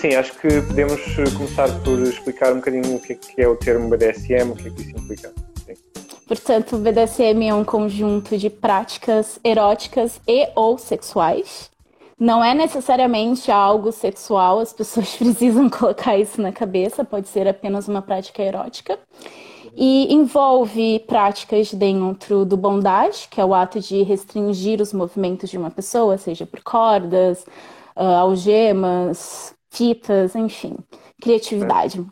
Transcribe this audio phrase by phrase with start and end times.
[0.00, 0.98] sim, acho que podemos
[1.36, 4.68] começar por explicar um bocadinho o que é, que é o termo BDSM, o que
[4.68, 5.32] é que isso implica.
[5.66, 5.74] Sim.
[6.26, 11.70] Portanto, BDSM é um conjunto de práticas eróticas e ou sexuais.
[12.18, 17.86] Não é necessariamente algo sexual, as pessoas precisam colocar isso na cabeça, pode ser apenas
[17.86, 18.98] uma prática erótica.
[19.76, 25.58] E envolve práticas dentro do bondage, que é o ato de restringir os movimentos de
[25.58, 27.44] uma pessoa, seja por cordas,
[27.94, 30.76] uh, algemas, fitas, enfim,
[31.20, 32.04] criatividade.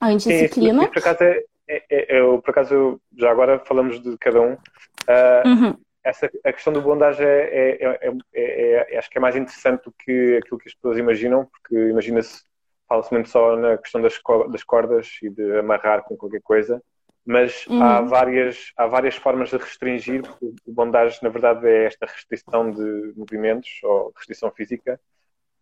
[0.00, 0.84] A indisciplina.
[0.84, 4.52] Sim, por acaso é, é, é, eu, por acaso, já agora falamos de cada um.
[4.54, 5.76] Uh, uhum.
[6.02, 8.00] essa, a questão do bondage é,
[8.34, 12.42] é, acho que é mais interessante do que aquilo que as pessoas imaginam, porque imagina-se,
[12.88, 14.18] fala-se muito só na questão das,
[14.50, 16.82] das cordas e de amarrar com qualquer coisa,
[17.24, 17.82] mas uhum.
[17.82, 22.70] há, várias, há várias formas de restringir, porque o bondage, na verdade, é esta restrição
[22.70, 25.00] de movimentos ou restrição física.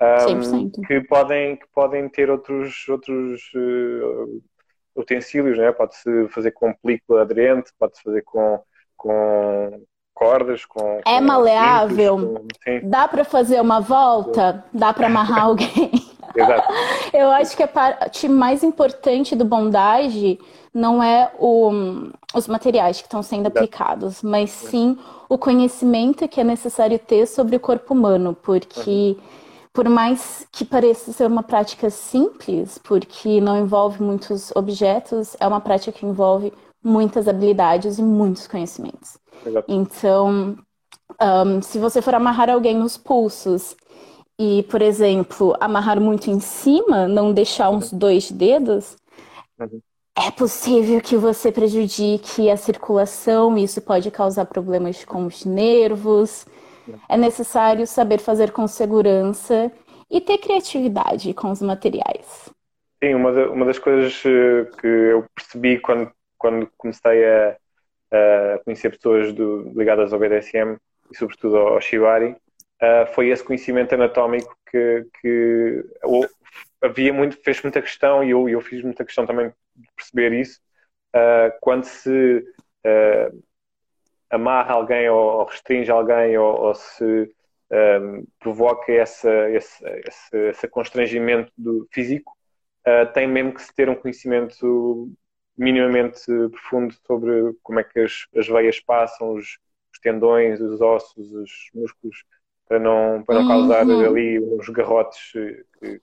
[0.01, 4.43] Um, que podem que podem ter outros outros uh,
[4.95, 5.73] utensílios, né?
[5.73, 8.61] Pode-se fazer com película aderente, pode-se fazer com,
[8.97, 9.83] com
[10.15, 11.01] cordas, com.
[11.05, 12.47] É com maleável.
[12.65, 12.89] com...
[12.89, 14.65] Dá para fazer uma volta?
[14.73, 15.91] Dá para amarrar alguém?
[16.35, 16.73] Exato.
[17.13, 20.39] Eu acho que a parte mais importante do bondage
[20.73, 21.73] não é o,
[22.33, 23.59] os materiais que estão sendo Exato.
[23.59, 24.97] aplicados, mas sim
[25.29, 29.17] o conhecimento que é necessário ter sobre o corpo humano, porque.
[29.19, 29.48] Uhum
[29.79, 35.61] por mais que pareça ser uma prática simples, porque não envolve muitos objetos, é uma
[35.61, 39.17] prática que envolve muitas habilidades e muitos conhecimentos.
[39.69, 40.57] Então,
[41.23, 43.77] um, se você for amarrar alguém nos pulsos
[44.37, 48.97] e, por exemplo, amarrar muito em cima, não deixar uns dois dedos,
[49.61, 49.81] uhum.
[50.17, 56.45] é possível que você prejudique a circulação, e isso pode causar problemas com os nervos
[57.09, 59.71] é necessário saber fazer com segurança
[60.11, 62.51] e ter criatividade com os materiais.
[63.03, 67.57] Sim, uma, uma das coisas eh, que eu percebi quando, quando comecei a,
[68.11, 70.77] a conhecer pessoas do, ligadas ao BDSM
[71.11, 72.31] e sobretudo ao Shibari,
[72.83, 75.85] uh, foi esse conhecimento anatómico que, que
[76.83, 80.61] havia muito, fez muita questão e eu, eu fiz muita questão também de perceber isso.
[81.15, 82.45] Uh, quando se
[84.31, 87.35] amarra alguém ou, restringe alguém ou, ou se
[87.71, 92.33] um, provoca essa, esse, esse, esse constrangimento do físico,
[92.87, 95.11] uh, tem mesmo que se ter um conhecimento
[95.57, 99.59] minimamente profundo sobre como é que as, as veias passam, os,
[99.93, 102.25] os tendões, os ossos, os músculos,
[102.69, 103.49] para não, para não uhum.
[103.49, 105.33] causar ali uns garrotes.
[105.79, 106.01] Que,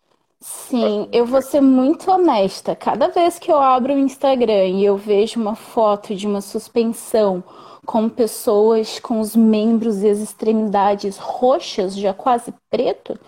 [0.47, 2.75] Sim, eu vou ser muito honesta.
[2.75, 7.43] Cada vez que eu abro o Instagram e eu vejo uma foto de uma suspensão
[7.83, 13.19] com pessoas com os membros e as extremidades roxas, já quase preto,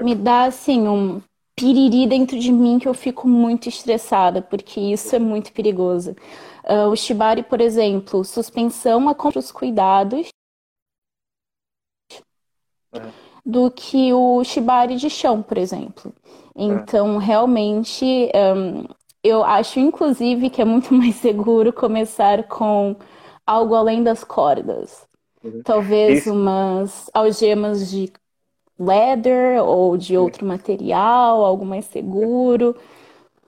[0.00, 1.20] me dá assim um
[1.54, 6.16] piriri dentro de mim que eu fico muito estressada, porque isso é muito perigoso.
[6.64, 10.28] Uh, o shibari, por exemplo, suspensão a contra os cuidados
[13.44, 16.14] do que o shibari de chão, por exemplo.
[16.54, 18.84] Então, realmente, um,
[19.22, 22.96] eu acho, inclusive, que é muito mais seguro começar com
[23.46, 25.06] algo além das cordas.
[25.42, 25.62] Uhum.
[25.64, 26.32] Talvez Isso.
[26.32, 28.12] umas algemas de
[28.78, 32.76] leather ou de outro material, algo mais seguro.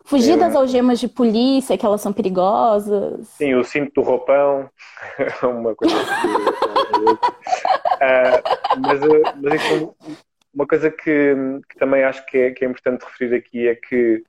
[0.05, 0.37] Fugir é.
[0.37, 3.27] das algemas de polícia, que elas são perigosas.
[3.29, 4.69] Sim, o cinto do roupão,
[5.43, 6.29] uma coisa assim.
[7.09, 7.19] uh,
[8.85, 9.95] mas, ah, mas isso,
[10.55, 11.35] uma coisa que,
[11.69, 14.25] que também acho que é, que é importante referir aqui é que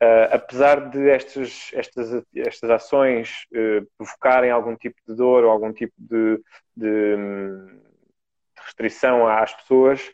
[0.00, 5.72] Uh, apesar de estas, estas, estas ações uh, provocarem algum tipo de dor ou algum
[5.72, 6.40] tipo de,
[6.76, 10.08] de, de restrição às pessoas,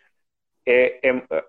[0.67, 1.45] é, é,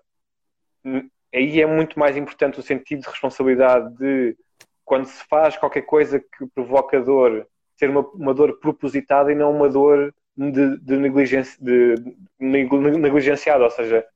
[1.34, 4.36] aí é muito mais importante o sentido de responsabilidade de
[4.84, 7.48] quando se faz qualquer coisa que provoca dor,
[7.78, 11.94] ser uma, uma dor propositada e não uma dor de, de, negligência, de,
[12.38, 14.06] negligenciada, ou seja,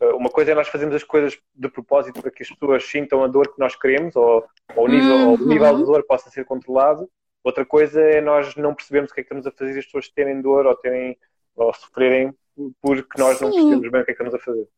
[0.00, 3.24] eh, uma coisa é nós fazermos as coisas de propósito para que as pessoas sintam
[3.24, 4.44] a dor que nós queremos ou,
[4.76, 5.30] ou, o, nível, uhum.
[5.30, 7.08] ou o nível de dor possa ser controlado.
[7.42, 9.84] Outra coisa é nós não percebermos o que é que estamos a fazer e as
[9.84, 11.16] pessoas terem dor ou, terem,
[11.56, 12.34] ou sofrerem
[12.80, 13.44] porque nós Sim.
[13.44, 14.68] não percebemos bem o que é que estamos a fazer.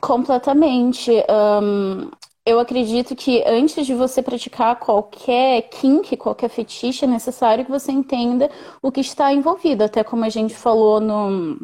[0.00, 1.10] Completamente.
[1.30, 2.10] Um,
[2.46, 7.90] eu acredito que antes de você praticar qualquer kink, qualquer fetiche, é necessário que você
[7.90, 8.50] entenda
[8.82, 9.82] o que está envolvido.
[9.82, 11.58] Até como a gente falou no,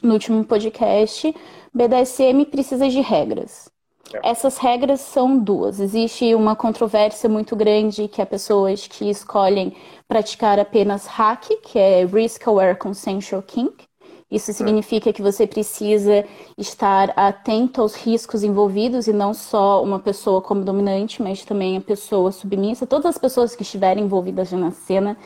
[0.00, 1.34] no último podcast,
[1.74, 3.68] BDSM precisa de regras.
[4.14, 4.30] É.
[4.30, 5.80] Essas regras são duas.
[5.80, 9.74] Existe uma controvérsia muito grande que é pessoas que escolhem
[10.06, 13.84] praticar apenas hack, que é Risk Aware Consensual Kink,
[14.30, 16.24] Isso significa que você precisa
[16.56, 21.80] estar atento aos riscos envolvidos e não só uma pessoa como dominante, mas também a
[21.80, 22.86] pessoa submissa.
[22.86, 25.16] Todas as pessoas que estiverem envolvidas na cena,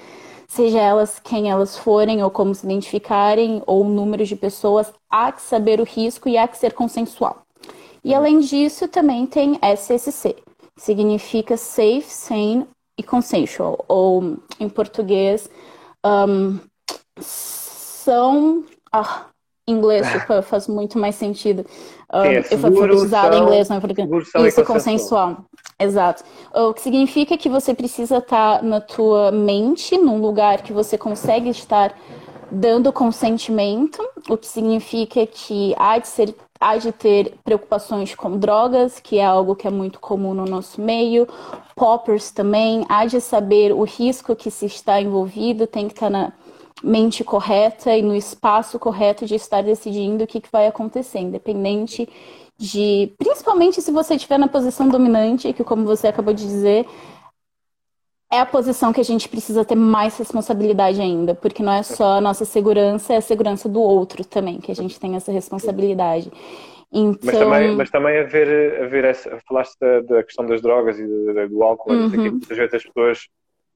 [0.48, 5.30] seja elas quem elas forem ou como se identificarem, ou o número de pessoas, há
[5.30, 7.42] que saber o risco e há que ser consensual.
[8.02, 10.36] E além disso, também tem SSC,
[10.78, 12.66] significa Safe, Sane
[12.98, 15.50] e Consensual, ou em português,
[16.04, 16.58] um,
[17.20, 18.64] são
[19.00, 19.26] ah,
[19.66, 20.06] inglês
[20.44, 21.64] faz muito mais sentido.
[22.12, 24.02] Um, é eu vou usar em inglês, não é porque
[24.46, 25.44] isso consensual.
[25.78, 26.22] Exato.
[26.54, 31.48] O que significa que você precisa estar na tua mente, num lugar que você consegue
[31.48, 31.94] estar
[32.50, 39.00] dando consentimento, o que significa que há de, ser, há de ter preocupações com drogas,
[39.00, 41.26] que é algo que é muito comum no nosso meio,
[41.74, 46.32] poppers também, há de saber o risco que se está envolvido, tem que estar na
[46.84, 52.08] mente correta e no espaço correto de estar decidindo o que, que vai acontecer, independente
[52.58, 53.12] de.
[53.18, 56.86] Principalmente se você estiver na posição dominante, que, como você acabou de dizer,
[58.32, 62.18] é a posição que a gente precisa ter mais responsabilidade ainda, porque não é só
[62.18, 66.30] a nossa segurança, é a segurança do outro também, que a gente tem essa responsabilidade.
[66.92, 67.18] Então...
[67.22, 71.48] Mas também, mas também haver, haver essa, falaste da, da questão das drogas e do,
[71.48, 72.10] do álcool, uhum.
[72.10, 73.28] que muitas vezes as pessoas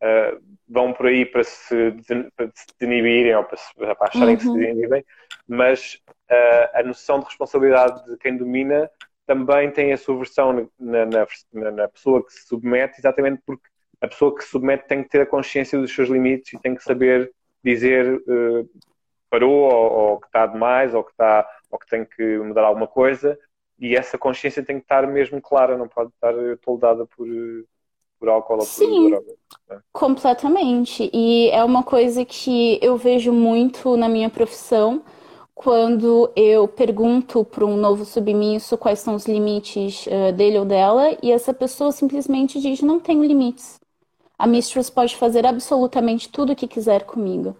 [0.02, 1.92] uh, vão por aí para se,
[2.36, 4.36] para se denibirem ou para, se, para acharem uhum.
[4.36, 4.58] que se uhum.
[4.58, 5.04] denibem,
[5.46, 6.00] mas
[6.30, 8.90] uh, a noção de responsabilidade de quem domina
[9.26, 13.66] também tem a sua versão na, na, na, pessoa que se submete, exatamente porque
[14.00, 16.74] a pessoa que se submete tem que ter a consciência dos seus limites e tem
[16.74, 17.32] que saber
[17.62, 18.70] dizer uh,
[19.28, 22.86] parou ou, ou, que está demais ou que, está, ou que tem que mudar alguma
[22.86, 23.38] coisa
[23.78, 27.26] e essa consciência tem que estar mesmo clara, não pode estar toldada por
[28.18, 29.10] por álcool Sim.
[29.10, 29.20] Né?
[29.92, 31.10] Completamente.
[31.12, 35.02] E é uma coisa que eu vejo muito na minha profissão
[35.54, 41.16] quando eu pergunto para um novo submisso quais são os limites uh, dele ou dela
[41.20, 43.80] e essa pessoa simplesmente diz não tenho limites.
[44.38, 47.56] A mistress pode fazer absolutamente tudo o que quiser comigo.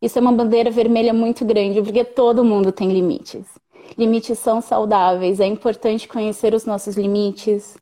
[0.00, 3.46] Isso é uma bandeira vermelha muito grande, porque todo mundo tem limites.
[3.96, 7.76] Limites são saudáveis, é importante conhecer os nossos limites,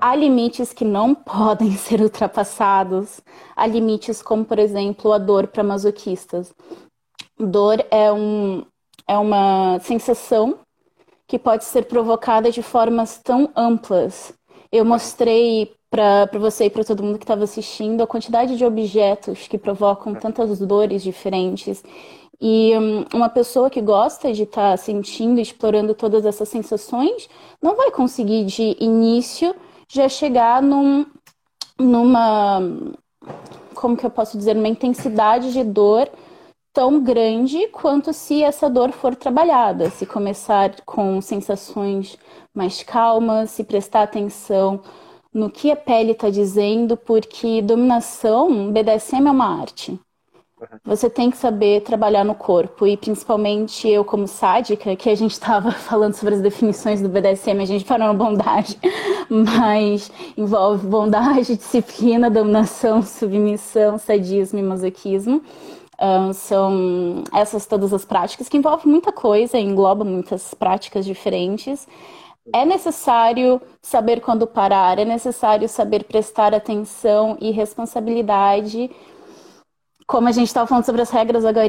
[0.00, 3.20] Há limites que não podem ser ultrapassados.
[3.56, 6.54] Há limites como, por exemplo, a dor para masoquistas.
[7.38, 8.64] Dor é, um,
[9.06, 10.58] é uma sensação
[11.26, 14.32] que pode ser provocada de formas tão amplas.
[14.72, 19.46] Eu mostrei para você e para todo mundo que estava assistindo a quantidade de objetos
[19.48, 21.82] que provocam tantas dores diferentes.
[22.40, 27.28] E um, uma pessoa que gosta de estar tá sentindo, explorando todas essas sensações,
[27.60, 29.54] não vai conseguir de início
[29.90, 31.06] já chegar num,
[31.78, 32.60] numa,
[33.74, 36.10] como que eu posso dizer, uma intensidade de dor
[36.72, 42.16] tão grande quanto se essa dor for trabalhada, se começar com sensações
[42.54, 44.80] mais calmas, se prestar atenção
[45.32, 49.98] no que a pele está dizendo, porque dominação, BDSM é uma arte.
[50.84, 55.32] Você tem que saber trabalhar no corpo e principalmente eu como sádica, que a gente
[55.38, 58.78] estava falando sobre as definições do BDSM, a gente parou na bondade,
[59.28, 65.42] mas envolve bondade, disciplina, dominação, submissão, sadismo e masoquismo.
[66.00, 71.88] Um, são essas todas as práticas que envolvem muita coisa, engloba muitas práticas diferentes.
[72.54, 78.90] É necessário saber quando parar, é necessário saber prestar atenção e responsabilidade
[80.08, 81.68] como a gente estava falando sobre as regras agora,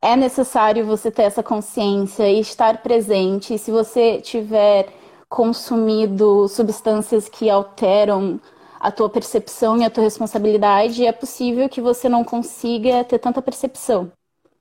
[0.00, 3.52] é necessário você ter essa consciência e estar presente.
[3.52, 4.86] E se você tiver
[5.28, 8.40] consumido substâncias que alteram
[8.80, 13.42] a tua percepção e a tua responsabilidade, é possível que você não consiga ter tanta
[13.42, 14.10] percepção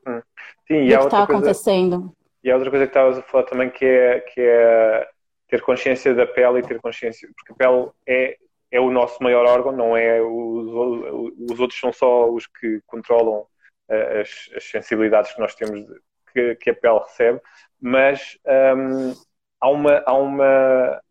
[0.06, 0.22] hum.
[0.68, 2.12] Sim, do que está acontecendo.
[2.44, 5.08] E a outra coisa que estavas a falar também que é, que é
[5.48, 8.36] ter consciência da pele e ter consciência, porque a pele é
[8.72, 13.46] é o nosso maior órgão, não é os, os outros são só os que controlam
[13.90, 16.00] uh, as, as, sensibilidades que nós temos de,
[16.34, 17.42] que, que, a pele recebe,
[17.80, 18.38] mas
[18.76, 19.14] um,
[19.62, 21.02] há uma, há uma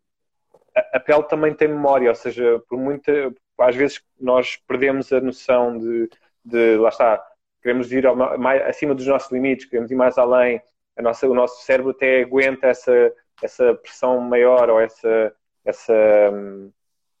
[0.75, 5.19] a, a pele também tem memória, ou seja, por muita às vezes nós perdemos a
[5.19, 6.09] noção de,
[6.45, 7.25] de lá está,
[7.61, 10.61] queremos ir ao, mais, acima dos nossos limites, queremos ir mais além,
[10.95, 15.33] a nossa, o nosso cérebro até aguenta essa, essa pressão maior ou essa,
[15.65, 15.93] essa,
[16.33, 16.71] hum,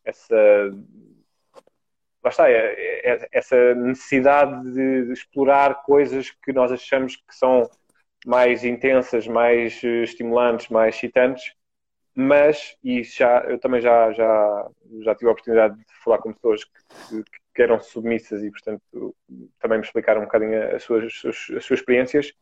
[0.07, 0.71] essa
[2.23, 7.69] lá está, é, é, essa necessidade de, explorar coisas que nós achamos que são
[8.25, 11.53] mais intensas, mais eh, estimulantes, mais excitantes,
[12.13, 14.67] mas, e já, eu também já, já,
[15.01, 17.23] já tive a oportunidade de falar com pessoas que,
[17.55, 19.15] que eram submissas e, portanto,
[19.59, 22.33] também me explicaram um bocadinho as suas, as suas, as suas experiências,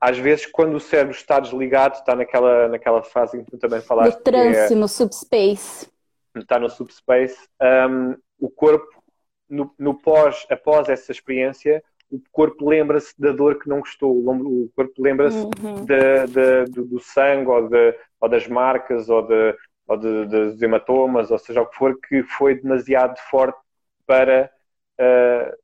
[0.00, 3.80] às vezes, quando o cérebro está desligado, está naquela, naquela fase em que tu também
[3.80, 4.16] falaste.
[4.16, 5.88] No trance, é, no subspace.
[6.34, 7.36] Está no subspace.
[7.60, 9.02] Um, o corpo,
[9.48, 14.16] no, no, pós, após essa experiência, o corpo lembra-se da dor que não gostou.
[14.16, 15.84] O corpo lembra-se uhum.
[15.86, 21.62] do, do, sangue ou, de, ou, das marcas ou, de, ou dos hematomas, ou seja,
[21.62, 23.58] o que for, que foi demasiado forte
[24.06, 24.50] para,
[25.00, 25.56] uh,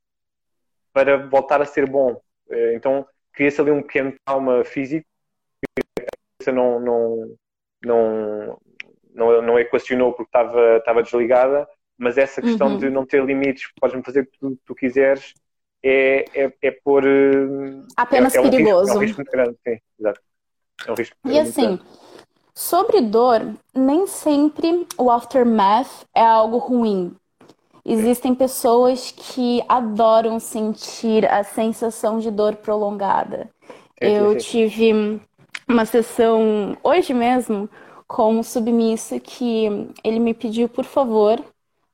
[0.93, 2.13] para voltar a ser bom.
[2.47, 5.05] Uh, então, cria-se ali um pequeno trauma físico
[6.41, 7.37] que a não, não,
[7.83, 8.61] não,
[9.13, 12.77] não, não equacionou porque estava, estava desligada, mas essa questão uhum.
[12.77, 15.33] de não ter limites, podes-me fazer o que tu quiseres,
[15.83, 17.05] é, é, é por.
[17.05, 18.97] Eh, Apenas é, é perigoso.
[18.97, 20.21] Um risco, é um risco muito grande, sim, exato.
[20.87, 21.79] É um risco e assim,
[22.53, 23.41] sobre dor,
[23.73, 27.15] nem sempre o aftermath é algo ruim.
[27.83, 33.49] Existem pessoas que adoram sentir a sensação de dor prolongada.
[33.99, 35.19] Eu tive
[35.67, 37.67] uma sessão hoje mesmo
[38.11, 39.67] com um submisso que
[40.03, 41.41] ele me pediu, por favor,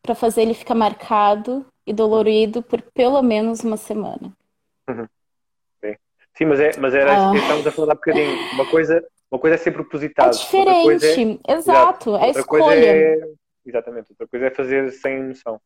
[0.01, 4.33] para fazer ele ficar marcado e dolorido por pelo menos uma semana.
[4.89, 5.07] Uhum.
[6.33, 7.31] Sim, mas, é, mas era ah.
[7.31, 8.53] que estávamos a falar um bocadinho.
[8.53, 10.35] Uma coisa, uma coisa é ser propositado.
[10.35, 12.85] É diferente, é, exato, é escolha.
[12.85, 13.19] É,
[13.65, 15.61] exatamente, outra coisa é fazer sem noção.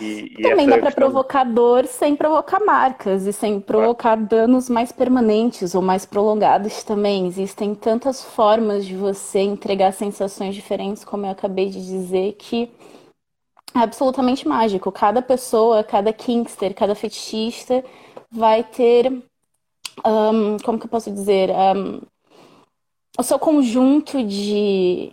[0.00, 1.04] E, e Também dá para questão...
[1.04, 7.26] provocar dor sem provocar marcas e sem provocar danos mais permanentes ou mais prolongados também.
[7.26, 12.70] Existem tantas formas de você entregar sensações diferentes, como eu acabei de dizer, que
[13.74, 14.90] é absolutamente mágico.
[14.90, 17.84] Cada pessoa, cada kinkster, cada fetichista
[18.30, 19.12] vai ter,
[20.04, 22.00] um, como que eu posso dizer, um,
[23.18, 25.12] o seu conjunto de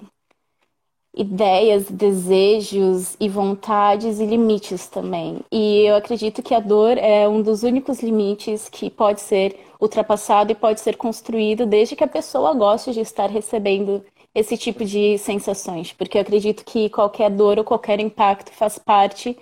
[1.13, 5.41] ideias, desejos e vontades e limites também.
[5.51, 10.51] E eu acredito que a dor é um dos únicos limites que pode ser ultrapassado
[10.51, 14.03] e pode ser construído desde que a pessoa goste de estar recebendo
[14.34, 19.38] esse tipo de sensações, porque eu acredito que qualquer dor ou qualquer impacto faz parte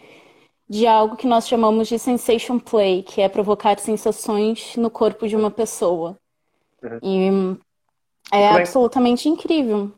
[0.67, 5.35] de algo que nós chamamos de sensation play, que é provocar sensações no corpo de
[5.35, 6.17] uma pessoa.
[6.81, 6.99] Uhum.
[7.03, 9.91] E é, é absolutamente incrível.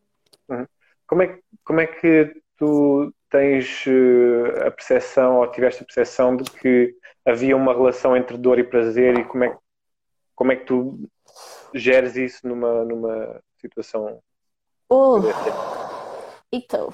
[0.50, 0.66] Uhum.
[1.08, 6.50] Como é, como é que tu tens uh, a percepção, ou tiveste a percepção de
[6.52, 9.58] que havia uma relação entre dor e prazer e como é,
[10.36, 11.10] como é que tu
[11.74, 14.20] geres isso numa, numa situação?
[14.90, 15.20] Oh.
[16.52, 16.90] Então,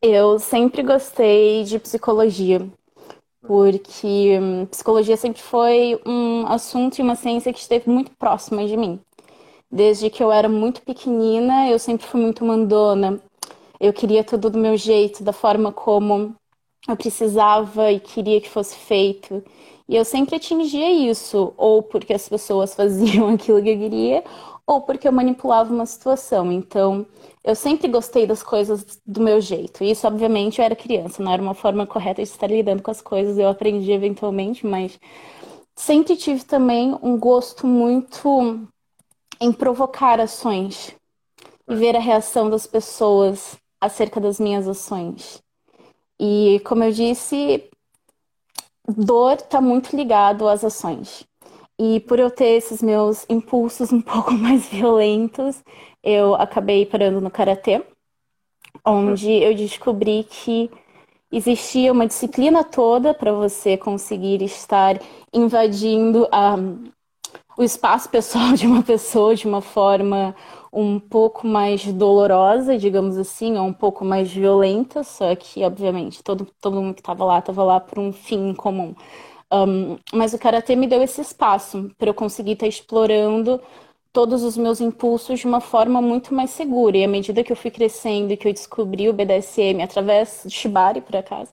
[0.00, 2.66] eu sempre gostei de psicologia,
[3.42, 8.76] porque hum, psicologia sempre foi um assunto e uma ciência que esteve muito próxima de
[8.76, 9.00] mim.
[9.70, 13.20] Desde que eu era muito pequenina, eu sempre fui muito mandona.
[13.80, 16.34] Eu queria tudo do meu jeito, da forma como
[16.86, 19.42] eu precisava e queria que fosse feito.
[19.88, 24.22] E eu sempre atingia isso, ou porque as pessoas faziam aquilo que eu queria,
[24.66, 26.52] ou porque eu manipulava uma situação.
[26.52, 27.06] Então,
[27.42, 29.82] eu sempre gostei das coisas do meu jeito.
[29.82, 33.00] Isso, obviamente, eu era criança, não era uma forma correta de estar lidando com as
[33.00, 34.98] coisas, eu aprendi eventualmente, mas
[35.74, 38.60] sempre tive também um gosto muito
[39.40, 40.94] em provocar ações
[41.68, 45.42] e ver a reação das pessoas acerca das minhas ações.
[46.20, 47.70] E, como eu disse,
[48.86, 51.24] dor está muito ligado às ações.
[51.78, 55.62] E por eu ter esses meus impulsos um pouco mais violentos,
[56.02, 57.82] eu acabei parando no karatê,
[58.84, 60.70] onde eu descobri que
[61.32, 64.98] existia uma disciplina toda para você conseguir estar
[65.32, 66.56] invadindo a,
[67.60, 70.34] o espaço pessoal de uma pessoa de uma forma
[70.72, 76.46] um pouco mais dolorosa, digamos assim, ou um pouco mais violenta, só que, obviamente, todo,
[76.60, 78.94] todo mundo que estava lá estava lá por um fim comum.
[79.52, 83.60] Um, mas o karatê me deu esse espaço para eu conseguir estar tá explorando
[84.12, 86.96] todos os meus impulsos de uma forma muito mais segura.
[86.96, 90.50] E à medida que eu fui crescendo e que eu descobri o BDSM através de
[90.54, 91.50] Shibari, por acaso,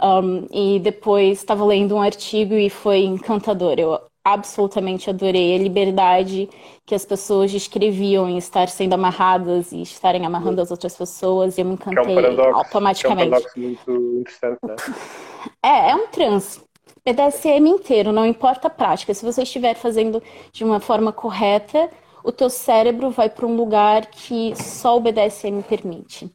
[0.00, 3.74] um, e depois estava lendo um artigo e foi encantador.
[3.78, 6.48] Eu absolutamente adorei a liberdade
[6.86, 11.60] que as pessoas descreviam em estar sendo amarradas e estarem amarrando as outras pessoas, e
[11.60, 13.22] eu me encantei é um paradoxo, automaticamente.
[13.22, 14.76] É um paradoxo muito interessante, né?
[15.62, 16.64] É, é um trans.
[17.04, 19.12] BDSM inteiro, não importa a prática.
[19.12, 21.90] Se você estiver fazendo de uma forma correta,
[22.22, 26.32] o teu cérebro vai para um lugar que só o BDSM permite.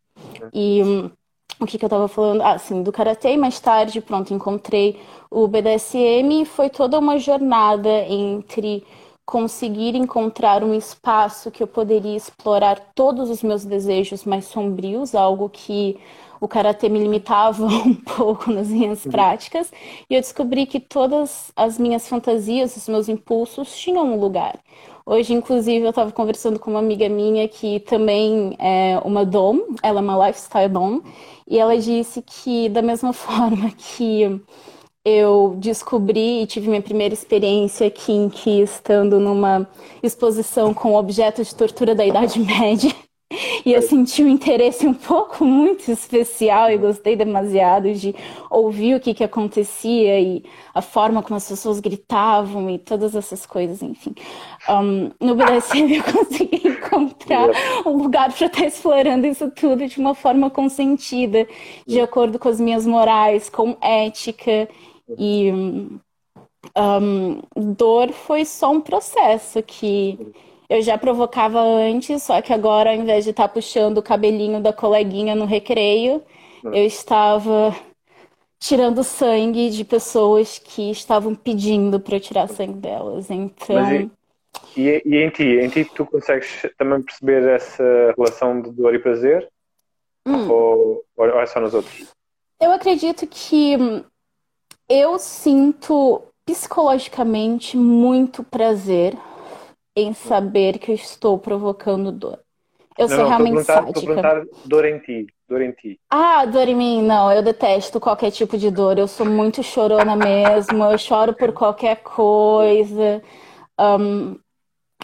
[0.54, 1.12] E hum,
[1.60, 2.42] o que, que eu estava falando?
[2.42, 3.36] Ah, sim, do karatê.
[3.38, 5.00] Mais tarde, pronto, encontrei
[5.30, 8.84] o BDSM e foi toda uma jornada entre
[9.26, 15.50] conseguir encontrar um espaço que eu poderia explorar todos os meus desejos mais sombrios, algo
[15.50, 16.00] que
[16.40, 19.12] o karatê me limitava um pouco nas minhas uhum.
[19.12, 19.70] práticas,
[20.10, 24.58] e eu descobri que todas as minhas fantasias, os meus impulsos tinham um lugar.
[25.10, 30.02] Hoje, inclusive, eu estava conversando com uma amiga minha que também é uma dom, ela
[30.02, 31.02] é uma lifestyle dom,
[31.48, 34.42] e ela disse que da mesma forma que
[35.06, 39.66] eu descobri e tive minha primeira experiência kinky estando numa
[40.04, 42.94] exposição com objetos de tortura da Idade Média.
[43.66, 48.16] E eu senti um interesse um pouco muito especial e gostei demasiado de
[48.50, 50.44] ouvir o que, que acontecia e
[50.74, 54.16] a forma como as pessoas gritavam e todas essas coisas, enfim.
[54.70, 57.50] Um, no BDSM eu consegui encontrar
[57.86, 61.46] um lugar para estar explorando isso tudo de uma forma consentida,
[61.86, 64.70] de acordo com as minhas morais, com ética
[65.18, 67.42] e um,
[67.74, 70.18] dor foi só um processo que
[70.70, 74.62] eu já provocava antes, só que agora, ao invés de estar tá puxando o cabelinho
[74.62, 76.22] da coleguinha no recreio,
[76.64, 77.74] eu estava
[78.60, 83.30] tirando sangue de pessoas que estavam pedindo para eu tirar sangue delas.
[83.30, 84.10] Então.
[84.76, 88.94] E, e, e, em ti, em ti tu consegues também perceber essa relação de dor
[88.94, 89.48] e prazer?
[90.26, 90.50] Hum.
[90.50, 92.08] Ou, ou é só nos outros?
[92.60, 93.78] Eu acredito que
[94.90, 99.16] eu sinto psicologicamente muito prazer
[99.98, 102.40] em saber que eu estou provocando dor.
[102.96, 104.48] Eu não, sou não, realmente sádica.
[104.66, 106.00] dor em ti, dor em ti.
[106.10, 107.32] Ah, dor em mim, não.
[107.32, 109.00] Eu detesto qualquer tipo de dor.
[109.00, 110.84] Eu sou muito chorona mesmo.
[110.84, 113.24] Eu choro por qualquer coisa.
[113.80, 114.40] Um,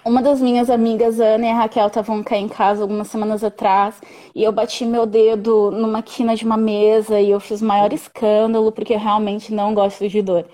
[0.05, 4.01] uma das minhas amigas, Ana e a Raquel, estavam cá em casa algumas semanas atrás
[4.35, 7.93] e eu bati meu dedo numa quina de uma mesa e eu fiz o maior
[7.93, 10.45] escândalo porque eu realmente não gosto de dor.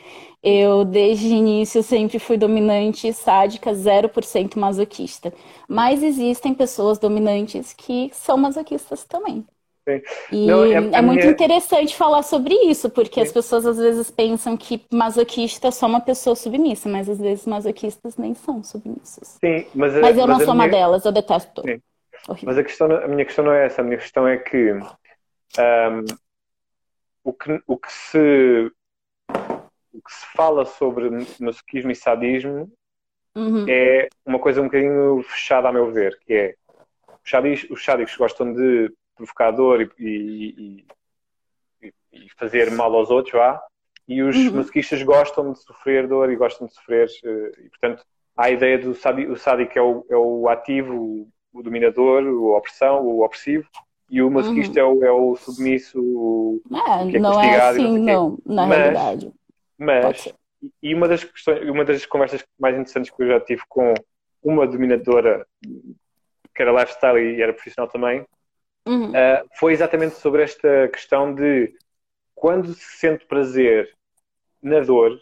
[0.42, 5.34] Eu, desde o início, sempre fui dominante, sádica, 0% masoquista.
[5.68, 9.46] Mas existem pessoas dominantes que são masoquistas também.
[9.88, 10.02] Sim.
[10.32, 11.32] E Não, é, é muito minha...
[11.32, 13.22] interessante falar sobre isso, porque Sim.
[13.22, 17.46] as pessoas às vezes pensam que masoquista é só uma pessoa submissa, mas às vezes
[17.46, 19.38] masoquistas nem são submissos.
[19.44, 20.66] Sim, mas, mas eu mas não sou minha...
[20.66, 21.62] uma delas, eu detesto.
[21.64, 21.82] Sim.
[22.44, 26.06] Mas a, questão, a minha questão não é essa, a minha questão é que, um,
[27.24, 28.72] o, que o que se
[29.94, 32.72] que se fala sobre masoquismo e sadismo
[33.36, 33.66] uhum.
[33.68, 36.56] é uma coisa um bocadinho fechada, a meu ver, que é
[37.24, 40.86] os sádicos, os sádicos gostam de provocar dor e, e,
[41.82, 43.62] e, e, fazer mal aos outros, vá,
[44.08, 44.56] e os uhum.
[44.58, 48.04] masoquistas gostam de sofrer dor e gostam de sofrer, eh, e portanto
[48.36, 52.56] há a ideia do sádico, o sádico é o, é o ativo, o dominador, o
[52.56, 53.68] opressão, o opressivo,
[54.10, 55.04] e o masoquista uhum.
[55.04, 59.34] é, o, é o submisso, o, é, é não é assim, não, na Mas, realidade.
[59.80, 60.28] Mas,
[60.84, 63.94] e uma das, questões, uma das conversas mais interessantes que eu já tive com
[64.44, 65.48] uma dominadora
[66.54, 68.26] que era lifestyle e era profissional também,
[68.86, 69.12] uhum.
[69.12, 71.74] uh, foi exatamente sobre esta questão de
[72.36, 73.94] quando se sente prazer
[74.62, 75.18] na dor,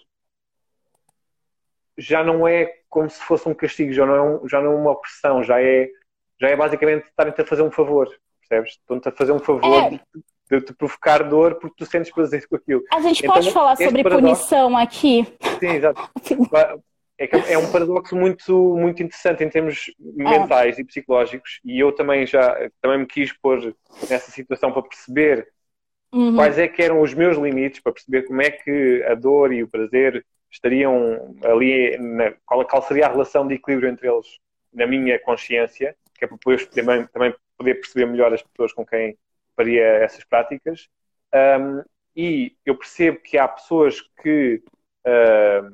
[1.96, 4.76] já não é como se fosse um castigo, já não é, um, já não é
[4.76, 5.90] uma opressão, já é,
[6.40, 8.08] já é basicamente estarem-te a fazer um favor,
[8.40, 8.72] percebes?
[8.74, 10.02] Estão-te a fazer um favor é de
[10.48, 12.84] te provocar dor porque tu sentes prazer com aquilo.
[12.92, 14.36] A gente então, pode falar sobre paradoxo...
[14.36, 15.28] punição aqui?
[15.60, 16.10] Sim, exato.
[17.20, 20.82] É, é um paradoxo muito, muito interessante em termos mentais ah.
[20.82, 23.76] e psicológicos e eu também já também me quis pôr
[24.08, 25.48] nessa situação para perceber
[26.12, 26.36] uhum.
[26.36, 29.64] quais é que eram os meus limites, para perceber como é que a dor e
[29.64, 34.28] o prazer estariam ali, na, qual, qual seria a relação de equilíbrio entre eles
[34.74, 38.86] na minha consciência, que é para depois também, também poder perceber melhor as pessoas com
[38.86, 39.18] quem
[39.58, 40.88] faria essas práticas.
[41.34, 41.84] Um,
[42.16, 44.64] e eu percebo que há pessoas que
[45.06, 45.68] uh,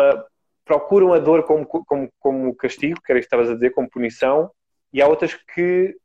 [0.00, 0.24] uh,
[0.64, 3.90] procuram a dor como, como, como castigo, que era isso que estavas a dizer, como
[3.90, 4.50] punição,
[4.92, 5.96] e há outras que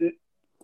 [0.00, 0.12] eh,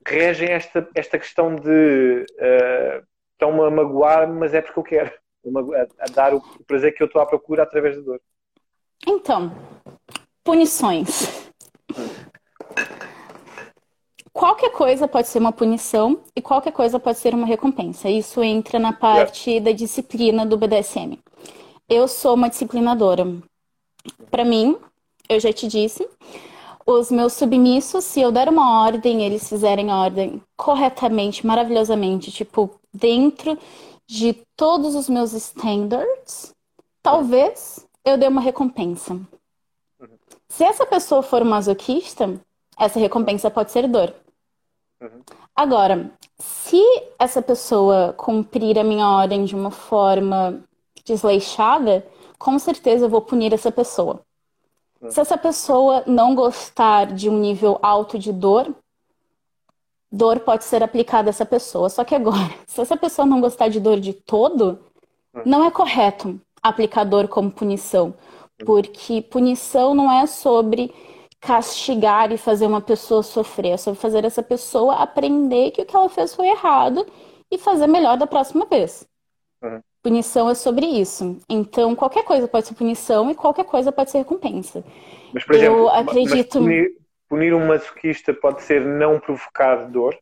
[0.07, 5.13] regem esta, esta questão de uh, estão-me a magoar, mas é porque eu quero,
[5.47, 8.21] a, a dar o prazer que eu estou à procura através da dor.
[9.07, 9.53] Então,
[10.43, 11.48] punições
[14.39, 18.09] qualquer coisa pode ser uma punição e qualquer coisa pode ser uma recompensa.
[18.09, 19.65] Isso entra na parte yeah.
[19.65, 21.19] da disciplina do BDSM.
[21.89, 23.27] Eu sou uma disciplinadora.
[24.31, 24.77] Para mim,
[25.29, 26.09] eu já te disse,
[26.87, 32.71] os meus submissos, se eu der uma ordem, eles fizerem a ordem corretamente, maravilhosamente, tipo,
[32.95, 33.59] dentro
[34.07, 36.55] de todos os meus standards,
[37.03, 39.15] talvez eu dê uma recompensa.
[39.15, 40.09] Uhum.
[40.49, 42.41] Se essa pessoa for masoquista,
[42.79, 44.15] essa recompensa pode ser dor.
[45.01, 45.23] Uhum.
[45.55, 46.83] Agora, se
[47.19, 50.63] essa pessoa cumprir a minha ordem de uma forma
[51.05, 52.07] desleixada,
[52.39, 54.21] com certeza eu vou punir essa pessoa.
[55.01, 55.11] Uhum.
[55.11, 58.75] Se essa pessoa não gostar de um nível alto de dor,
[60.11, 61.89] dor pode ser aplicada a essa pessoa.
[61.89, 64.79] Só que agora, se essa pessoa não gostar de dor de todo,
[65.35, 65.43] hum.
[65.45, 68.15] não é correto aplicar dor como punição.
[68.61, 68.65] Hum.
[68.67, 70.93] Porque punição não é sobre
[71.41, 75.95] castigar e fazer uma pessoa sofrer, é sobre fazer essa pessoa aprender que o que
[75.95, 77.07] ela fez foi errado
[77.51, 79.07] e fazer melhor da próxima vez.
[79.63, 79.81] Uhum.
[80.03, 81.39] Punição é sobre isso.
[81.49, 84.85] Então, qualquer coisa pode ser punição e qualquer coisa pode ser recompensa.
[85.33, 86.59] Mas, por exemplo, Eu acredito...
[86.59, 86.93] punir,
[87.29, 90.17] punir um masoquista pode ser não provocar dor?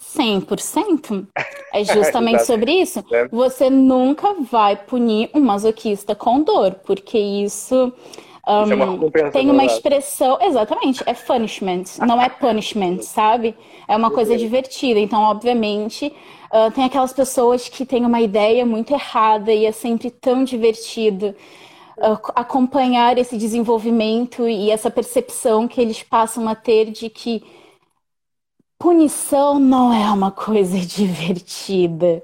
[0.00, 1.26] 100%.
[1.72, 3.04] É justamente sobre isso.
[3.30, 7.92] Você nunca vai punir um masoquista com dor, porque isso
[8.46, 13.54] um, é uma tem uma expressão, exatamente, é punishment, não é punishment, sabe?
[13.88, 15.00] É uma coisa divertida.
[15.00, 16.12] Então, obviamente,
[16.52, 21.34] uh, tem aquelas pessoas que têm uma ideia muito errada e é sempre tão divertido
[21.98, 27.42] uh, acompanhar esse desenvolvimento e essa percepção que eles passam a ter de que
[28.78, 32.22] punição não é uma coisa divertida.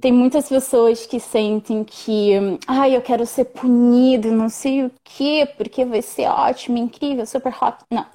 [0.00, 2.32] Tem muitas pessoas que sentem que,
[2.66, 7.52] ai, eu quero ser punido, não sei o quê, porque vai ser ótimo, incrível, super
[7.60, 7.78] hot.
[7.90, 8.06] Não.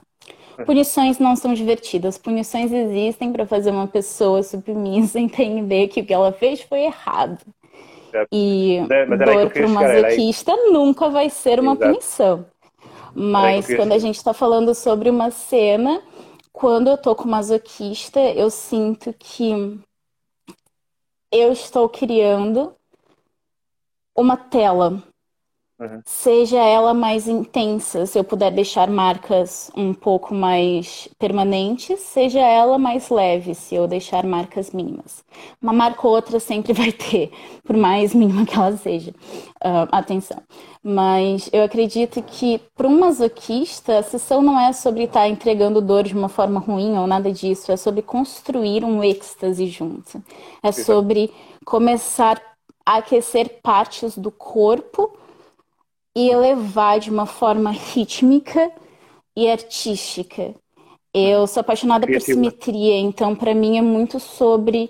[0.65, 2.17] Punições não são divertidas.
[2.17, 7.39] Punições existem para fazer uma pessoa submissa entender que o que ela fez foi errado.
[8.13, 8.25] É.
[8.31, 11.91] E é, dor para um masoquista nunca vai ser uma Exato.
[11.91, 12.45] punição.
[13.13, 16.01] Mas quando a gente está falando sobre uma cena,
[16.53, 19.79] quando eu tô com masoquista, eu sinto que
[21.31, 22.75] eu estou criando
[24.15, 25.01] uma tela.
[25.79, 26.01] Uhum.
[26.05, 32.79] Seja ela mais intensa, se eu puder deixar marcas um pouco mais permanentes, seja ela
[32.79, 35.23] mais leve, se eu deixar marcas mínimas.
[35.61, 37.31] Uma marca ou outra sempre vai ter,
[37.63, 39.11] por mais mínima que ela seja.
[39.11, 40.41] Uh, atenção.
[40.81, 45.79] Mas eu acredito que, para um masoquista, a sessão não é sobre estar tá entregando
[45.79, 50.23] dor de uma forma ruim ou nada disso, é sobre construir um êxtase junto.
[50.63, 51.31] É sobre
[51.63, 52.41] começar
[52.83, 55.11] a aquecer partes do corpo
[56.17, 58.71] e elevar de uma forma rítmica
[59.35, 60.55] e artística.
[61.13, 64.89] Eu sou apaixonada por simetria, então para mim é muito sobre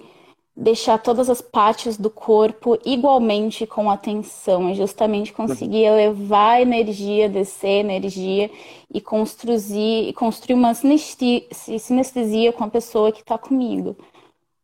[0.55, 7.27] deixar todas as partes do corpo igualmente com atenção, é justamente conseguir elevar a energia,
[7.27, 8.49] descer a energia
[8.89, 13.97] e construir, construir uma sinestesia com a pessoa que está comigo.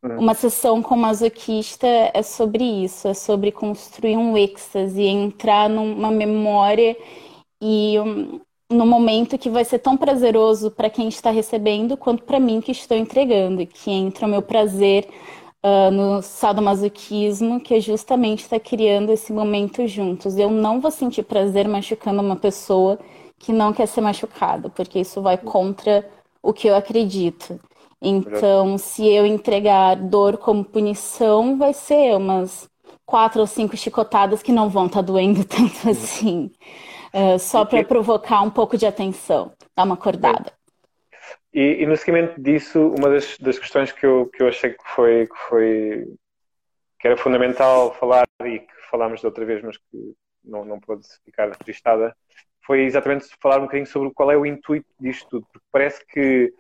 [0.03, 0.19] Uhum.
[0.19, 6.97] Uma sessão com masoquista é sobre isso, é sobre construir um êxtase, entrar numa memória
[7.61, 12.39] e um, no momento que vai ser tão prazeroso para quem está recebendo quanto para
[12.39, 15.07] mim que estou entregando, que entra o meu prazer
[15.63, 20.37] uh, no sadomasoquismo, que é justamente estar tá criando esse momento juntos.
[20.37, 22.99] Eu não vou sentir prazer machucando uma pessoa
[23.39, 26.05] que não quer ser machucada, porque isso vai contra
[26.41, 27.59] o que eu acredito.
[28.03, 32.69] Então, se eu entregar dor como punição, vai ser umas
[33.05, 36.51] quatro ou cinco chicotadas que não vão estar tá doendo tanto assim.
[37.13, 40.51] Uh, só para provocar um pouco de atenção, dar uma acordada.
[41.53, 44.83] E, e, no seguimento disso, uma das, das, questões que eu, que eu achei que
[44.95, 46.07] foi, que foi
[46.99, 51.03] que era fundamental falar e que falámos da outra vez, mas que não, não pôde
[51.23, 52.15] ficar registada,
[52.65, 56.51] foi exatamente falar um bocadinho sobre qual é o intuito disto tudo, porque parece que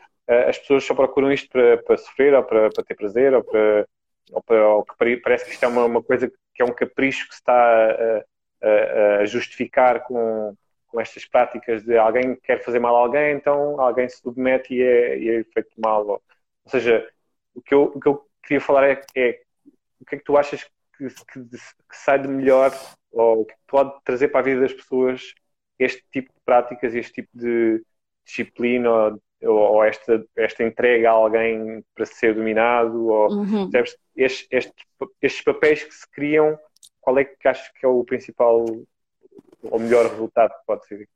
[0.49, 3.87] as pessoas só procuram isto para, para sofrer ou para, para, ter prazer ou para,
[4.31, 7.27] ou para ou que parece que isto é uma, uma, coisa que é um capricho
[7.27, 8.23] que se está a,
[8.61, 10.55] a, a justificar com,
[10.87, 14.81] com estas práticas de alguém quer fazer mal a alguém, então alguém se submete e
[14.81, 16.05] é, e é feito mal.
[16.05, 16.21] Ou,
[16.65, 17.09] ou seja,
[17.55, 19.41] o que, eu, o que eu queria falar é, é
[19.99, 20.63] o que é que tu achas
[20.97, 22.71] que, que, que, sai de melhor
[23.11, 25.33] ou o que pode trazer para a vida das pessoas
[25.79, 27.83] este tipo de práticas, este tipo de
[28.23, 33.69] disciplina ou ou esta, esta entrega a alguém para ser dominado, ou uhum.
[33.73, 34.85] estes, estes,
[35.21, 36.57] estes, papéis que se criam,
[37.01, 38.65] qual é que achas que é o principal
[39.63, 41.07] ou melhor resultado que pode ser?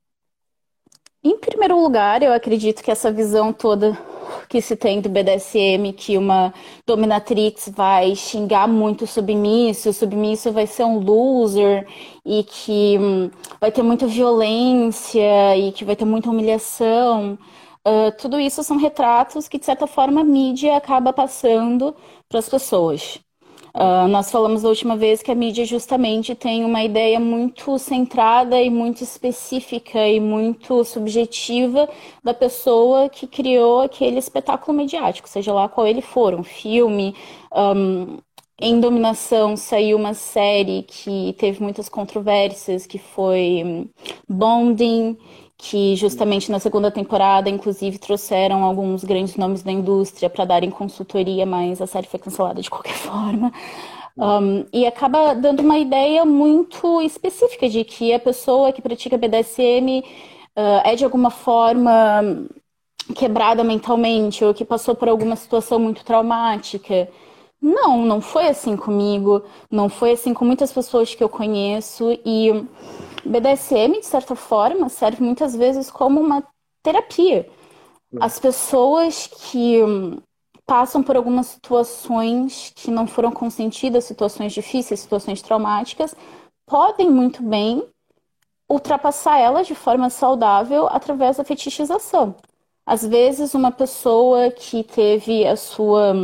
[1.22, 3.98] Em primeiro lugar, eu acredito que essa visão toda
[4.48, 6.54] que se tem do BDSM, que uma
[6.86, 11.86] dominatrix vai xingar muito o submisso, o submisso vai ser um loser
[12.24, 17.38] e que hum, vai ter muita violência e que vai ter muita humilhação.
[17.88, 21.94] Uh, tudo isso são retratos que, de certa forma, a mídia acaba passando
[22.28, 23.18] para as pessoas.
[23.74, 28.60] Uh, nós falamos da última vez que a mídia justamente tem uma ideia muito centrada
[28.60, 31.88] e muito específica e muito subjetiva
[32.24, 37.14] da pessoa que criou aquele espetáculo mediático, seja lá qual ele for, um filme,
[37.54, 38.18] um,
[38.60, 43.88] Em Dominação saiu uma série que teve muitas controvérsias, que foi hum,
[44.28, 45.16] Bonding,
[45.58, 51.44] que justamente na segunda temporada, inclusive, trouxeram alguns grandes nomes da indústria para darem consultoria,
[51.44, 53.52] mas a série foi cancelada de qualquer forma.
[54.16, 60.00] Um, e acaba dando uma ideia muito específica de que a pessoa que pratica BDSM
[60.56, 62.46] uh, é de alguma forma
[63.14, 67.08] quebrada mentalmente ou que passou por alguma situação muito traumática.
[67.60, 72.52] Não, não foi assim comigo, não foi assim com muitas pessoas que eu conheço e
[73.24, 76.42] BDSM, de certa forma, serve muitas vezes como uma
[76.82, 77.48] terapia.
[78.20, 79.80] As pessoas que
[80.66, 86.14] passam por algumas situações que não foram consentidas, situações difíceis, situações traumáticas,
[86.66, 87.82] podem muito bem
[88.68, 92.34] ultrapassar elas de forma saudável através da fetichização.
[92.86, 96.14] Às vezes, uma pessoa que teve a sua,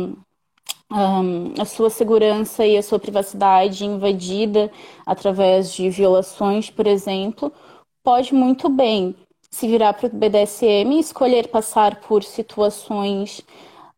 [0.91, 4.71] um, a sua segurança e a sua privacidade invadida
[5.05, 7.51] através de violações, por exemplo,
[8.03, 9.15] pode muito bem
[9.49, 13.41] se virar para o BDSM e escolher passar por situações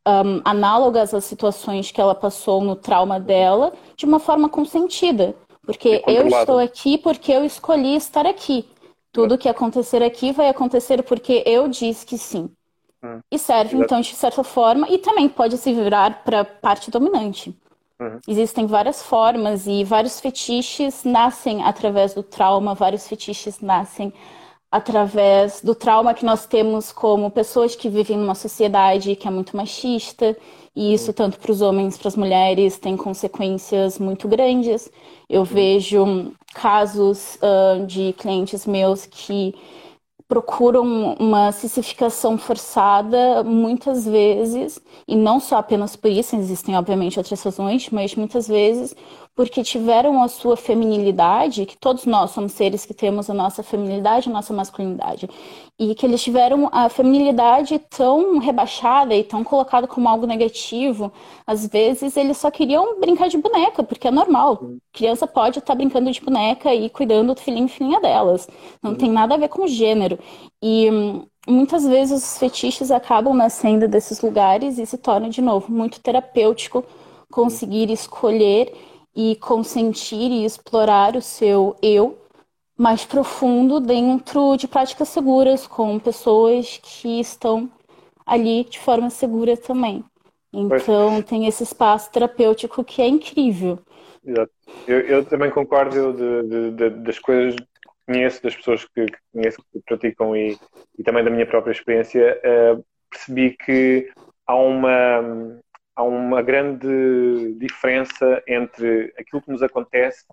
[0.08, 5.36] um, análogas às situações que ela passou no trauma dela de uma forma consentida.
[5.66, 8.66] Porque eu estou aqui porque eu escolhi estar aqui.
[9.12, 12.50] Tudo que acontecer aqui vai acontecer porque eu disse que sim.
[13.04, 13.20] Uhum.
[13.32, 17.56] E serve, então, de certa forma, e também pode se virar para parte dominante.
[18.00, 18.20] Uhum.
[18.28, 24.14] Existem várias formas e vários fetiches nascem através do trauma, vários fetiches nascem
[24.72, 29.56] através do trauma que nós temos como pessoas que vivem numa sociedade que é muito
[29.56, 30.38] machista,
[30.76, 34.92] e isso tanto para os homens, para as mulheres, tem consequências muito grandes.
[35.28, 39.56] Eu vejo casos uh, de clientes meus que
[40.28, 47.42] procuram uma cissificação forçada muitas vezes, e não só apenas por isso, existem obviamente outras
[47.42, 48.94] razões, mas muitas vezes
[49.38, 54.28] porque tiveram a sua feminilidade, que todos nós somos seres que temos a nossa feminilidade,
[54.28, 55.30] a nossa masculinidade,
[55.78, 61.14] e que eles tiveram a feminilidade tão rebaixada e tão colocada como algo negativo,
[61.46, 64.60] às vezes eles só queriam brincar de boneca, porque é normal.
[64.92, 68.50] Criança pode estar brincando de boneca e cuidando do filhinho e filhinha delas.
[68.82, 70.18] Não tem nada a ver com gênero.
[70.64, 75.72] E hum, muitas vezes os fetiches acabam nascendo desses lugares e se torna de novo
[75.72, 76.84] muito terapêutico
[77.30, 78.74] conseguir escolher
[79.18, 82.20] e consentir e explorar o seu eu
[82.78, 87.68] mais profundo dentro de práticas seguras com pessoas que estão
[88.24, 90.06] ali de forma segura também.
[90.54, 91.26] Então pois.
[91.26, 93.80] tem esse espaço terapêutico que é incrível.
[94.24, 94.52] Exato.
[94.88, 97.66] Eu, eu também concordo de, de, de, das coisas que
[98.06, 100.56] conheço, das pessoas que, que conheço que praticam e,
[101.00, 104.12] e, também da minha própria experiência, uh, percebi que
[104.46, 105.60] há uma
[105.98, 110.26] há uma grande diferença entre aquilo que nos acontece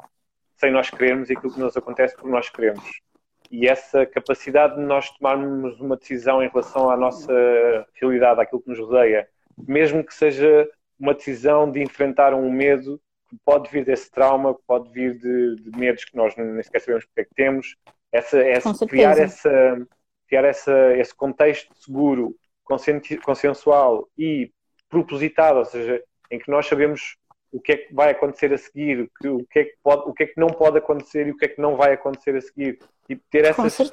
[0.56, 2.84] sem nós querermos e aquilo que nos acontece porque nós queremos.
[3.50, 7.32] E essa capacidade de nós tomarmos uma decisão em relação à nossa
[7.94, 9.26] realidade, àquilo que nos rodeia,
[9.66, 10.68] mesmo que seja
[11.00, 13.00] uma decisão de enfrentar um medo
[13.30, 16.80] que pode vir desse trauma, que pode vir de, de medos que nós nem sequer
[16.80, 17.76] sabemos porque é que temos,
[18.12, 19.86] essa, essa criar, essa,
[20.28, 22.36] criar essa, esse contexto seguro,
[23.24, 24.52] consensual e
[24.94, 27.16] propositada, ou seja, em que nós sabemos
[27.52, 30.24] o que é que vai acontecer a seguir, o que é que, pode, o que,
[30.24, 32.78] é que não pode acontecer e o que é que não vai acontecer a seguir.
[33.08, 33.84] E ter essa, essa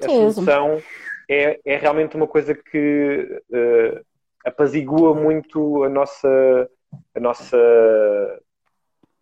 [1.29, 4.05] é, é realmente uma coisa que uh,
[4.43, 6.69] apazigua muito a nossa,
[7.15, 7.57] a nossa,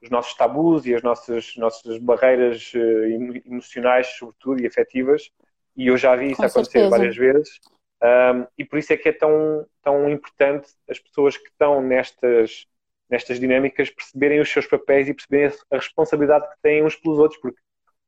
[0.02, 5.30] os nossos tabus e as nossas, nossas barreiras uh, emocionais, sobretudo, e afetivas.
[5.76, 6.90] E eu já vi isso Com acontecer certeza.
[6.90, 7.60] várias vezes.
[8.02, 12.66] Um, e por isso é que é tão, tão importante as pessoas que estão nestas,
[13.10, 17.40] nestas dinâmicas perceberem os seus papéis e perceberem a responsabilidade que têm uns pelos outros,
[17.42, 17.60] porque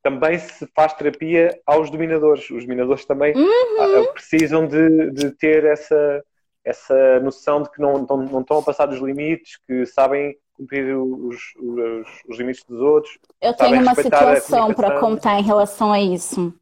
[0.01, 2.49] também se faz terapia aos dominadores.
[2.49, 4.01] Os dominadores também uhum.
[4.01, 6.23] uh, precisam de, de, ter essa,
[6.63, 10.95] essa noção de que não, não, não estão a passar dos limites, que sabem cumprir
[10.95, 13.17] os, os, os limites dos outros.
[13.41, 16.53] Eu tenho uma situação para contar em relação a isso.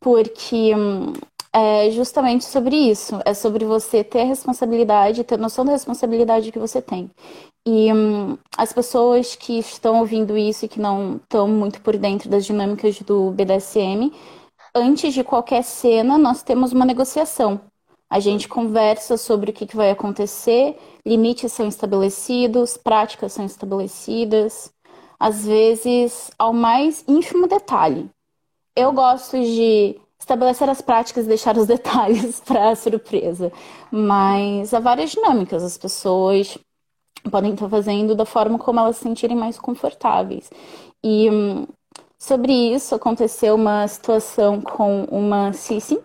[0.00, 1.12] Porque hum,
[1.56, 3.18] é justamente sobre isso.
[3.24, 7.10] É sobre você ter responsabilidade, ter noção da responsabilidade que você tem.
[7.66, 12.28] E hum, as pessoas que estão ouvindo isso e que não estão muito por dentro
[12.28, 14.12] das dinâmicas do BDSM,
[14.74, 17.60] antes de qualquer cena, nós temos uma negociação.
[18.10, 24.70] A gente conversa sobre o que, que vai acontecer, limites são estabelecidos, práticas são estabelecidas,
[25.18, 28.08] às vezes ao mais ínfimo detalhe.
[28.76, 33.52] Eu gosto de estabelecer as práticas e deixar os detalhes para surpresa.
[33.90, 35.62] Mas há várias dinâmicas.
[35.62, 36.58] As pessoas
[37.30, 40.50] podem estar fazendo da forma como elas se sentirem mais confortáveis.
[41.02, 41.66] E hum,
[42.18, 45.98] sobre isso aconteceu uma situação com uma Cici,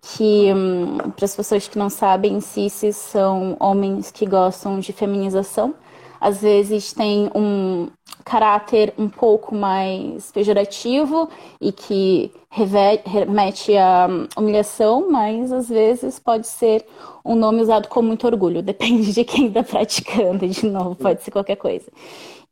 [0.00, 5.74] que hum, para as pessoas que não sabem, Cicis são homens que gostam de feminização.
[6.22, 7.88] Às vezes tem um
[8.24, 11.28] caráter um pouco mais pejorativo
[11.60, 14.06] e que remete à
[14.36, 16.86] humilhação, mas às vezes pode ser
[17.24, 21.32] um nome usado com muito orgulho, depende de quem está praticando, de novo, pode ser
[21.32, 21.90] qualquer coisa.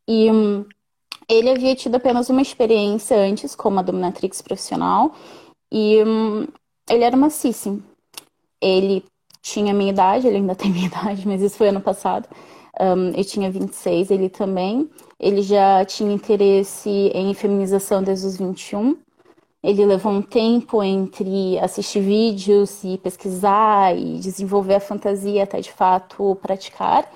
[0.08, 0.64] E hum,
[1.28, 5.14] ele havia tido apenas uma experiência antes como a dominatrix profissional
[5.70, 6.48] e hum,
[6.88, 7.80] ele era maciço.
[8.60, 9.04] Ele
[9.40, 12.28] tinha minha idade, ele ainda tem minha idade, mas isso foi ano passado.
[12.80, 14.88] Um, eu tinha 26, ele também.
[15.18, 18.96] Ele já tinha interesse em feminização desde os 21.
[19.62, 25.70] Ele levou um tempo entre assistir vídeos e pesquisar e desenvolver a fantasia até de
[25.70, 27.06] fato praticar.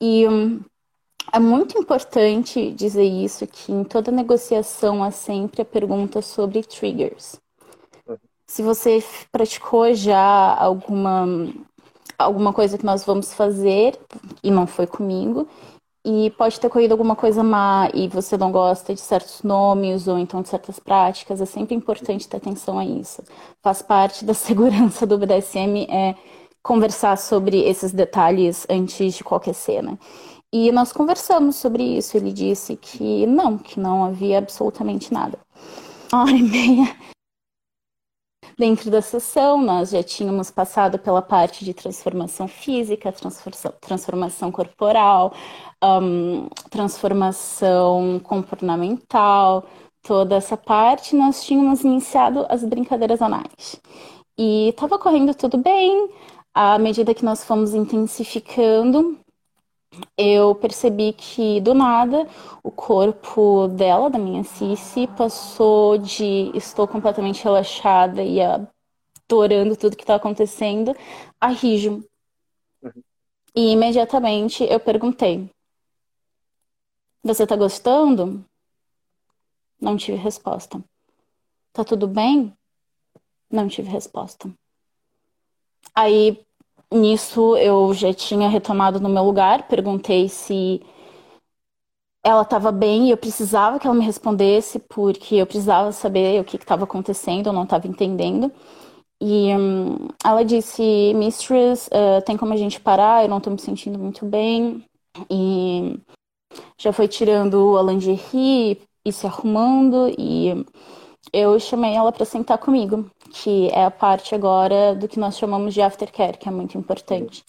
[0.00, 0.60] E um,
[1.32, 7.38] é muito importante dizer isso, que em toda negociação há sempre a pergunta sobre triggers.
[8.46, 11.26] Se você praticou já alguma,
[12.18, 13.98] alguma coisa que nós vamos fazer,
[14.42, 15.48] e não foi comigo,
[16.04, 20.18] e pode ter corrido alguma coisa má e você não gosta de certos nomes ou
[20.18, 23.22] então de certas práticas, é sempre importante ter atenção a isso.
[23.62, 26.14] Faz parte da segurança do BDSM é
[26.62, 29.98] conversar sobre esses detalhes antes de qualquer cena.
[30.52, 32.16] E nós conversamos sobre isso.
[32.16, 35.38] Ele disse que não, que não havia absolutamente nada.
[36.12, 36.96] Uma hora e meia
[38.58, 43.12] dentro da sessão, nós já tínhamos passado pela parte de transformação física,
[43.80, 45.32] transformação, corporal,
[45.82, 49.64] um, transformação comportamental,
[50.02, 53.80] toda essa parte, nós tínhamos iniciado as brincadeiras anais.
[54.38, 56.10] E estava correndo tudo bem,
[56.54, 59.18] à medida que nós fomos intensificando,
[60.16, 62.26] eu percebi que do nada
[62.62, 70.02] o corpo dela, da minha Cici, passou de estou completamente relaxada e adorando tudo que
[70.02, 70.94] está acontecendo
[71.40, 72.04] a rijo.
[72.82, 73.02] Uhum.
[73.54, 75.50] E imediatamente eu perguntei:
[77.22, 78.44] Você está gostando?
[79.80, 80.82] Não tive resposta.
[81.72, 82.56] Tá tudo bem?
[83.50, 84.48] Não tive resposta.
[85.94, 86.44] Aí
[86.94, 90.80] Nisso eu já tinha retomado no meu lugar, perguntei se
[92.24, 96.44] ela estava bem e eu precisava que ela me respondesse, porque eu precisava saber o
[96.44, 98.50] que estava acontecendo, eu não estava entendendo.
[99.20, 103.24] E um, ela disse: Mistress, uh, tem como a gente parar?
[103.24, 104.84] Eu não estou me sentindo muito bem.
[105.30, 106.00] E
[106.78, 110.08] já foi tirando a lingerie e se arrumando.
[110.18, 110.66] E
[111.34, 115.74] eu chamei ela para sentar comigo que é a parte agora do que nós chamamos
[115.74, 117.44] de aftercare, que é muito importante.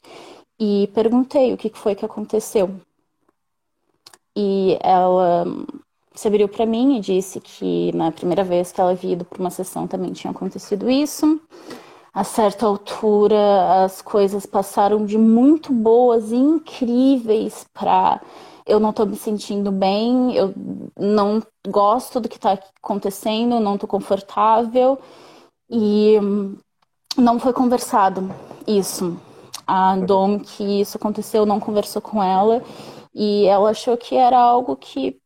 [0.60, 2.72] E perguntei o que foi que aconteceu.
[4.36, 5.46] E ela
[6.16, 9.40] se abriu para mim e disse que na primeira vez que ela havia ido para
[9.40, 11.40] uma sessão também tinha acontecido isso.
[12.12, 18.22] A certa altura, as coisas passaram de muito boas e incríveis para
[18.66, 20.54] eu não estou me sentindo bem, eu
[20.98, 25.00] não gosto do que está acontecendo, não estou confortável.
[25.70, 26.18] E
[27.18, 28.30] não foi conversado
[28.68, 29.18] isso.
[29.68, 32.62] A Dom, que isso aconteceu, não conversou com ela
[33.14, 35.18] e ela achou que era algo que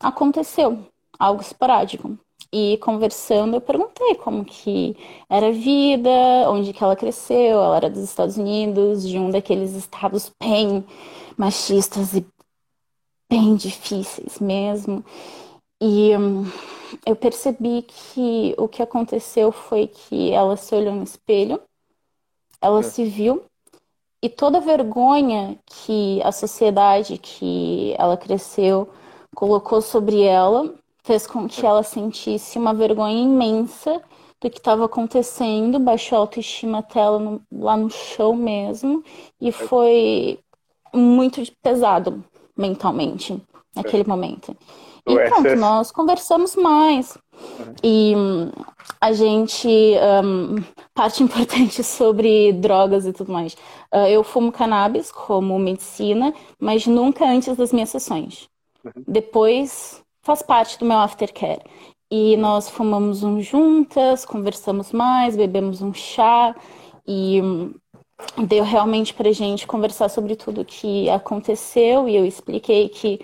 [0.00, 0.78] aconteceu,
[1.18, 2.18] algo esporádico.
[2.52, 4.96] E conversando, eu perguntei como que
[5.28, 6.10] era a vida,
[6.48, 7.58] onde que ela cresceu.
[7.62, 10.84] Ela era dos Estados Unidos, de um daqueles estados bem
[11.36, 12.26] machistas e
[13.32, 15.02] bem difíceis mesmo.
[15.80, 16.44] E hum,
[17.06, 21.58] eu percebi que o que aconteceu foi que ela se olhou no espelho,
[22.60, 22.82] ela é.
[22.82, 23.42] se viu,
[24.22, 28.90] e toda a vergonha que a sociedade que ela cresceu
[29.34, 34.00] colocou sobre ela fez com que ela sentisse uma vergonha imensa
[34.42, 39.02] do que estava acontecendo, baixou a autoestima dela no, lá no chão mesmo,
[39.40, 39.52] e é.
[39.52, 40.38] foi
[40.92, 42.22] muito pesado
[42.56, 43.40] mentalmente
[43.74, 44.56] naquele momento.
[45.06, 47.18] E pronto, nós conversamos mais.
[47.82, 48.50] E hum,
[49.00, 49.68] a gente.
[50.24, 50.62] Um,
[50.94, 53.54] parte importante sobre drogas e tudo mais.
[53.92, 58.48] Uh, eu fumo cannabis como medicina, mas nunca antes das minhas sessões.
[58.84, 58.92] Uhum.
[59.08, 61.62] Depois faz parte do meu aftercare.
[62.10, 66.54] E nós fumamos um juntas, conversamos mais, bebemos um chá
[67.06, 67.40] e
[68.46, 73.20] deu realmente pra gente conversar sobre tudo que aconteceu e eu expliquei que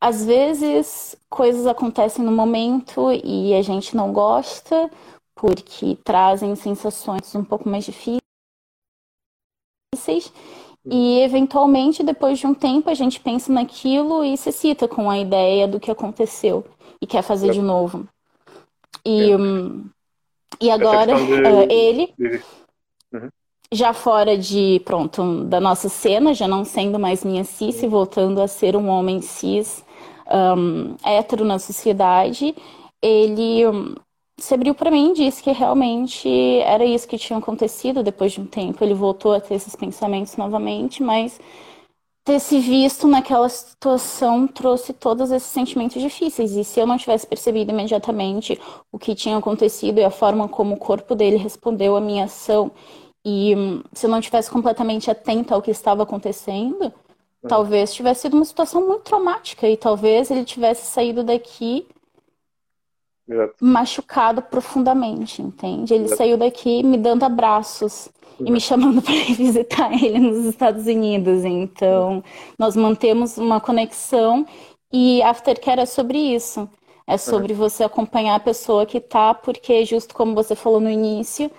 [0.00, 4.90] às vezes coisas acontecem no momento e a gente não gosta
[5.34, 8.20] porque trazem sensações um pouco mais difíceis
[10.84, 15.18] E eventualmente, depois de um tempo, a gente pensa naquilo e se cita com a
[15.18, 16.64] ideia do que aconteceu
[17.00, 18.08] e quer fazer de novo.
[19.04, 19.88] E, um,
[20.60, 21.22] e agora de...
[21.22, 22.14] uh, ele.
[23.72, 27.90] Já fora de, pronto, da nossa cena, já não sendo mais minha cis, uhum.
[27.90, 29.84] voltando a ser um homem cis
[30.30, 32.54] um, hétero na sociedade,
[33.02, 33.94] ele um,
[34.38, 36.28] se abriu para mim e disse que realmente
[36.60, 38.82] era isso que tinha acontecido depois de um tempo.
[38.82, 41.40] Ele voltou a ter esses pensamentos novamente, mas
[42.24, 46.52] ter se visto naquela situação trouxe todos esses sentimentos difíceis.
[46.52, 48.58] E se eu não tivesse percebido imediatamente
[48.92, 52.70] o que tinha acontecido e a forma como o corpo dele respondeu à minha ação,
[53.24, 57.48] e hum, se eu não tivesse completamente atenta ao que estava acontecendo, hum.
[57.48, 61.86] talvez tivesse sido uma situação muito traumática e talvez ele tivesse saído daqui
[63.28, 63.54] Exato.
[63.60, 65.94] machucado profundamente, entende?
[65.94, 66.18] Ele Exato.
[66.18, 68.44] saiu daqui me dando abraços Exato.
[68.44, 71.44] e me chamando para ir visitar ele nos Estados Unidos.
[71.44, 72.24] Então,
[72.58, 74.46] nós mantemos uma conexão
[74.92, 76.68] e Aftercare é sobre isso.
[77.06, 81.50] É sobre você acompanhar a pessoa que tá, porque justo como você falou no início,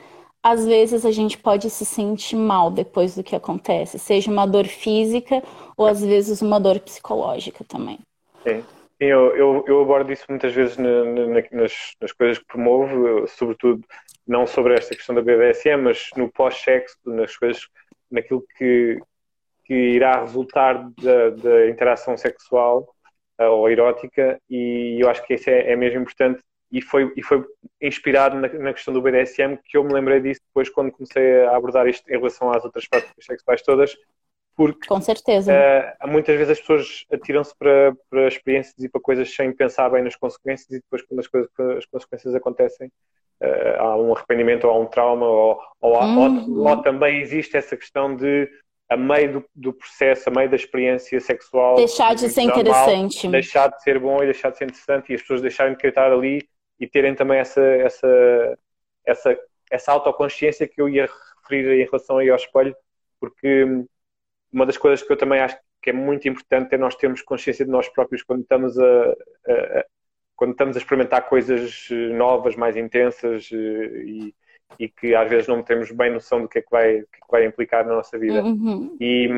[0.43, 4.65] às vezes a gente pode se sentir mal depois do que acontece, seja uma dor
[4.65, 5.43] física
[5.77, 7.99] ou às vezes uma dor psicológica também.
[8.43, 8.63] Sim.
[8.99, 13.83] Eu, eu, eu, abordo isso muitas vezes na, na, nas, nas, coisas que promovo, sobretudo
[14.27, 17.67] não sobre esta questão da BDSM, mas no pós-sexo, nas coisas,
[18.11, 19.01] naquilo que,
[19.65, 22.87] que irá resultar da, da interação sexual
[23.39, 26.39] uh, ou erótica, e eu acho que isso é, é mesmo importante.
[26.71, 27.45] E foi, e foi
[27.81, 31.55] inspirado na, na, questão do BDSM que eu me lembrei disso depois quando comecei a
[31.55, 33.93] abordar isto em relação às outras práticas sexuais todas,
[34.55, 35.51] porque Com certeza.
[36.03, 40.03] Uh, muitas vezes as pessoas atiram-se para, para experiências e para coisas sem pensar bem
[40.03, 42.87] nas consequências e depois quando as, coisas, as consequências acontecem
[43.41, 46.59] uh, há um arrependimento ou há um trauma ou, ou, há, uhum.
[46.59, 48.49] ou, ou, também existe essa questão de
[48.89, 53.27] a meio do, do, processo, a meio da experiência sexual deixar de ser normal, interessante
[53.29, 55.91] deixar de ser bom e deixar de ser interessante e as pessoas deixarem de querer
[55.91, 56.47] estar ali
[56.81, 58.57] e terem também essa essa
[59.05, 61.09] essa, essa autoconsciência que eu ia
[61.43, 62.75] referir em relação aí ao espelho
[63.19, 63.65] porque
[64.51, 67.63] uma das coisas que eu também acho que é muito importante é nós termos consciência
[67.63, 69.15] de nós próprios quando estamos a,
[69.47, 69.85] a, a
[70.41, 74.35] quando estamos a experimentar coisas eh, novas, mais intensas eh, e,
[74.79, 77.19] e, que às vezes não temos bem noção do que é que vai, que é
[77.23, 78.41] que vai implicar na nossa vida.
[78.41, 78.97] Uhum.
[78.99, 79.29] E,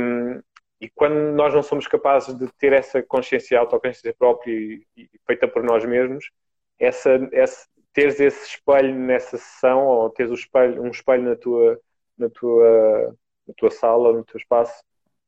[0.80, 5.46] e, quando nós não somos capazes de ter essa consciência, autoconsciência própria e, e, feita
[5.46, 6.32] por nós mesmos,
[6.80, 11.80] essa, essa, teres esse espelho nessa sessão ou teres um espelho, um espelho na tua,
[12.18, 13.16] na tua,
[13.48, 14.84] na tua sala, no teu espaço,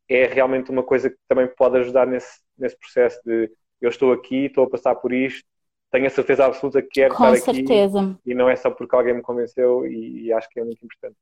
[0.09, 4.45] é realmente uma coisa que também pode ajudar nesse, nesse processo de eu estou aqui,
[4.45, 5.45] estou a passar por isto,
[5.91, 7.99] tenho a certeza absoluta que quero Com estar certeza.
[7.99, 10.83] aqui e não é só porque alguém me convenceu e, e, acho que é muito
[10.83, 11.15] importante.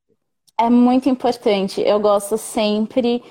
[0.60, 1.82] É muito importante.
[1.82, 3.24] Eu gosto sempre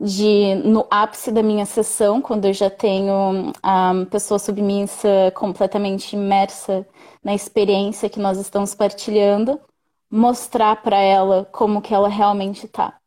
[0.00, 6.86] de, no ápice da minha sessão, quando eu já tenho a pessoa submissa completamente imersa
[7.22, 9.60] na experiência que nós estamos partilhando,
[10.10, 12.98] mostrar para ela como que ela realmente está.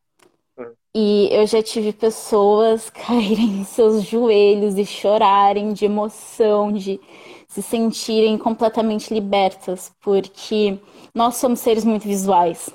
[0.94, 7.00] E eu já tive pessoas caírem em seus joelhos e chorarem de emoção, de
[7.48, 10.78] se sentirem completamente libertas, porque
[11.14, 12.70] nós somos seres muito visuais.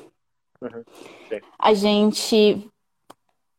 [0.61, 0.83] Uhum.
[1.59, 2.67] A gente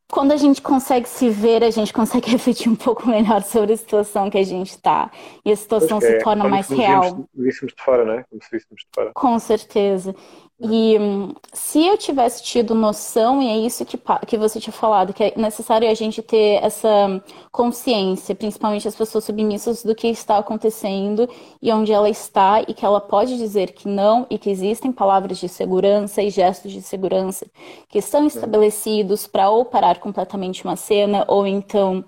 [0.10, 3.78] quando a gente consegue se ver, a gente consegue refletir um pouco melhor sobre a
[3.78, 5.12] situação que a gente está.
[5.43, 7.28] E a situação se é, torna mais real.
[7.36, 8.26] Víssemos de fora, né?
[8.30, 9.12] Como se víssemos de fora.
[9.14, 10.16] Com certeza.
[10.60, 13.95] E hum, se eu tivesse tido noção, e é isso que,
[14.26, 19.24] que você tinha falado, que é necessário a gente ter essa consciência, principalmente as pessoas
[19.24, 21.30] submissas, do que está acontecendo
[21.62, 25.38] e onde ela está, e que ela pode dizer que não, e que existem palavras
[25.38, 27.45] de segurança e gestos de segurança
[27.88, 32.03] que estão estabelecidos para ou parar completamente uma cena, ou então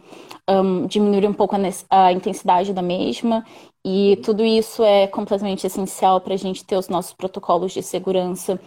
[0.49, 1.59] um, diminuir um pouco a,
[2.07, 3.45] a intensidade da mesma,
[3.85, 8.59] e tudo isso é completamente essencial para a gente ter os nossos protocolos de segurança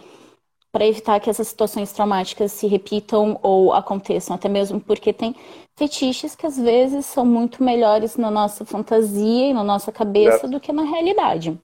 [0.71, 5.35] para evitar que essas situações traumáticas se repitam ou aconteçam, até mesmo porque tem
[5.77, 10.59] fetiches que às vezes são muito melhores na nossa fantasia e na nossa cabeça do
[10.59, 11.55] que na realidade.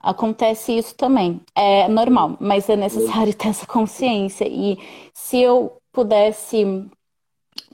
[0.00, 1.40] Acontece isso também.
[1.54, 4.46] É normal, mas é necessário ter essa consciência.
[4.46, 4.78] E
[5.12, 6.86] se eu pudesse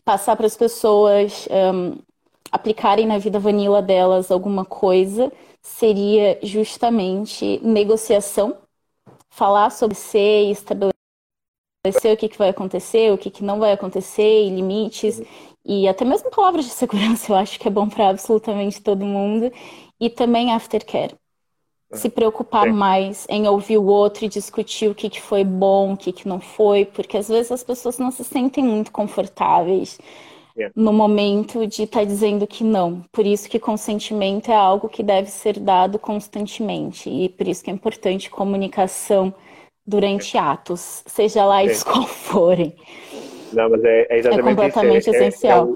[0.03, 1.99] passar para as pessoas um,
[2.55, 8.57] aplicarem na vida vanilla delas alguma coisa, seria justamente negociação,
[9.29, 10.95] falar sobre ser e estabelecer
[12.13, 15.21] o que, que vai acontecer, o que, que não vai acontecer, e limites,
[15.65, 19.51] e até mesmo palavras de segurança, eu acho que é bom para absolutamente todo mundo,
[19.99, 21.17] e também aftercare.
[21.93, 22.73] se preocupar Sim.
[22.73, 26.29] mais em ouvir o outro e discutir o que, que foi bom, o que, que
[26.29, 29.99] não foi, porque às vezes as pessoas não se sentem muito confortáveis
[30.57, 30.73] yeah.
[30.77, 33.03] no momento de estar tá dizendo que não.
[33.13, 37.71] Por isso que consentimento é algo que deve ser dado constantemente e por isso que
[37.71, 39.35] é importante comunicação
[39.87, 42.75] durante atos, seja lá eles qual forem.
[43.53, 45.11] Não, mas é, é exatamente é completamente isso.
[45.11, 45.69] É, é essencial.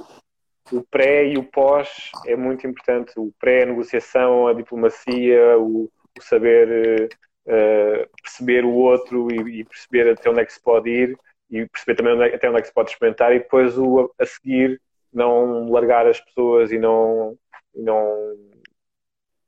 [0.72, 3.12] É, o, o pré e o pós é muito importante.
[3.16, 5.84] O pré, a negociação, a diplomacia, o,
[6.18, 7.08] o saber
[7.46, 11.18] uh, perceber o outro e, e, perceber até onde é que se pode ir
[11.50, 14.12] e perceber também onde é, até onde é que se pode experimentar e depois o,
[14.18, 14.80] a seguir
[15.12, 17.36] não largar as pessoas e não,
[17.74, 18.34] e não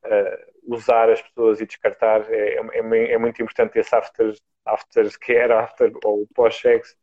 [0.04, 2.22] uh, usar as pessoas e descartar.
[2.30, 4.34] É, é, é muito importante esse after,
[4.64, 6.96] after care, after ou pós-sexo.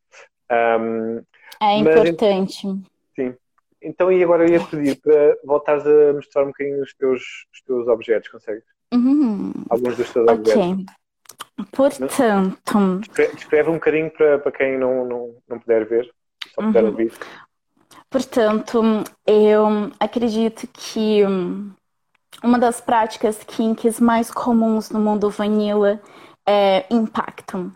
[0.51, 1.21] Um,
[1.61, 2.67] é importante.
[2.67, 2.85] Mas,
[3.15, 3.35] sim.
[3.81, 7.61] Então, e agora eu ia pedir para voltares a mostrar um bocadinho os teus, os
[7.61, 8.63] teus objetos, consegues?
[8.93, 9.53] Uhum.
[9.69, 10.35] Alguns dos teus okay.
[10.35, 10.85] objetos.
[11.71, 13.01] Portanto.
[13.33, 16.11] Descreve um bocadinho para, para quem não, não, não puder ver,
[16.53, 16.89] só puder uhum.
[16.89, 17.13] ouvir.
[18.09, 18.81] Portanto,
[19.25, 21.23] eu acredito que
[22.43, 26.01] uma das práticas kinks mais comuns no mundo vanilla
[26.47, 27.71] é impacto.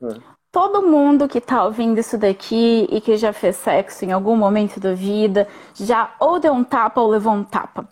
[0.00, 0.33] Hum.
[0.54, 4.78] Todo mundo que tá ouvindo isso daqui e que já fez sexo em algum momento
[4.78, 7.88] da vida já ou deu um tapa ou levou um tapa.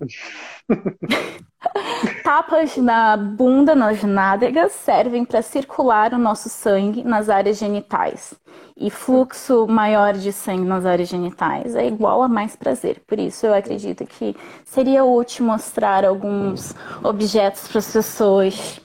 [2.23, 8.33] Tapas na bunda, nas nádegas, servem para circular o nosso sangue nas áreas genitais.
[8.77, 13.03] E fluxo maior de sangue nas áreas genitais é igual a mais prazer.
[13.09, 18.81] Por isso, eu acredito que seria útil mostrar alguns objetos para as pessoas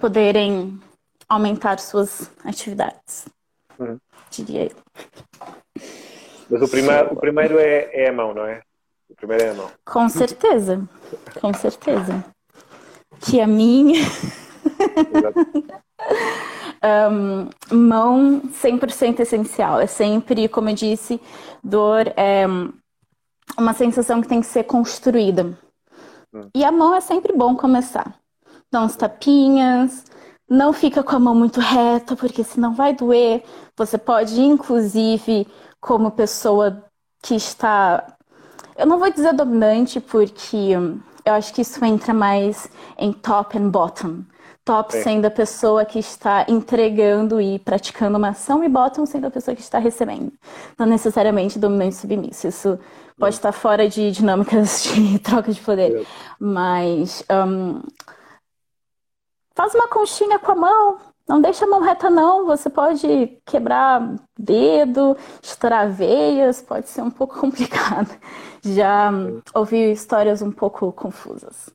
[0.00, 0.80] poderem
[1.30, 3.26] aumentar suas atividades.
[3.78, 3.96] Uhum.
[4.30, 4.76] Diria eu.
[6.50, 8.60] Mas o primeiro, o primeiro é, é a mão, não é?
[9.08, 9.70] O primeiro é a mão.
[9.84, 10.82] Com certeza.
[11.40, 12.24] Com certeza.
[13.20, 14.00] Tia minha.
[17.12, 19.80] um, mão 100% essencial.
[19.80, 21.20] É sempre, como eu disse,
[21.62, 22.44] dor é
[23.56, 25.56] uma sensação que tem que ser construída.
[26.34, 26.48] Hum.
[26.54, 28.14] E a mão é sempre bom começar.
[28.72, 30.04] Dá uns tapinhas,
[30.50, 33.42] não fica com a mão muito reta, porque senão vai doer.
[33.76, 35.46] Você pode, inclusive,
[35.80, 36.84] como pessoa
[37.22, 38.16] que está
[38.80, 40.72] eu não vou dizer dominante porque
[41.24, 42.66] eu acho que isso entra mais
[42.98, 44.24] em top and bottom.
[44.64, 45.02] Top é.
[45.02, 49.54] sendo a pessoa que está entregando e praticando uma ação, e bottom sendo a pessoa
[49.54, 50.32] que está recebendo.
[50.78, 52.48] Não necessariamente dominante e submisso.
[52.48, 52.78] Isso
[53.18, 56.00] pode estar fora de dinâmicas de troca de poder.
[56.00, 56.06] É.
[56.38, 57.82] Mas um,
[59.60, 60.98] faz uma conchinha com a mão,
[61.28, 62.46] não deixa a mão reta, não.
[62.46, 68.10] Você pode quebrar dedo, estourar veias, pode ser um pouco complicado.
[68.64, 69.12] Já
[69.54, 71.68] ouvi histórias um pouco confusas.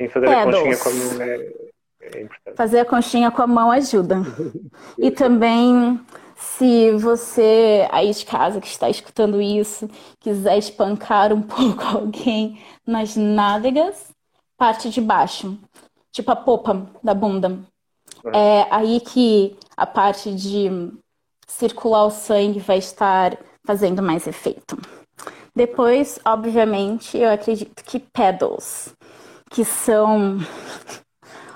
[0.00, 1.52] Sim, fazer a conchinha com a mão é,
[2.00, 2.56] é importante.
[2.56, 4.16] Fazer a conchinha com a mão ajuda.
[4.98, 6.00] e também,
[6.34, 13.14] se você aí de casa que está escutando isso, quiser espancar um pouco alguém nas
[13.14, 14.10] nádegas,
[14.56, 15.56] parte de baixo,
[16.12, 17.58] tipo a popa da bunda
[18.32, 20.92] é aí que a parte de
[21.46, 24.78] circular o sangue vai estar fazendo mais efeito.
[25.54, 28.94] Depois, obviamente, eu acredito que pedals,
[29.50, 30.38] que são.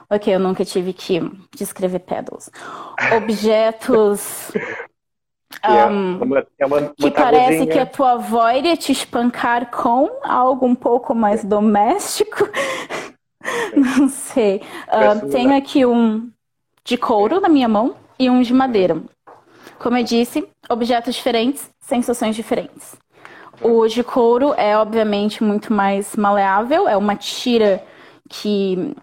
[0.09, 1.21] Ok, eu nunca tive que
[1.57, 2.49] descrever pedals.
[3.17, 4.53] Objetos.
[5.65, 9.69] Um, é uma, é uma, uma que parece que a tua avó iria te espancar
[9.69, 12.49] com algo um pouco mais doméstico.
[13.75, 14.63] Não sei.
[14.87, 16.31] Uh, tenho aqui um,
[16.85, 19.03] de couro na minha mão e um de madeira.
[19.79, 22.97] Como eu disse, objetos diferentes, sensações diferentes.
[23.61, 27.83] O de couro é obviamente muito mais maleável, é uma tira
[28.29, 28.95] que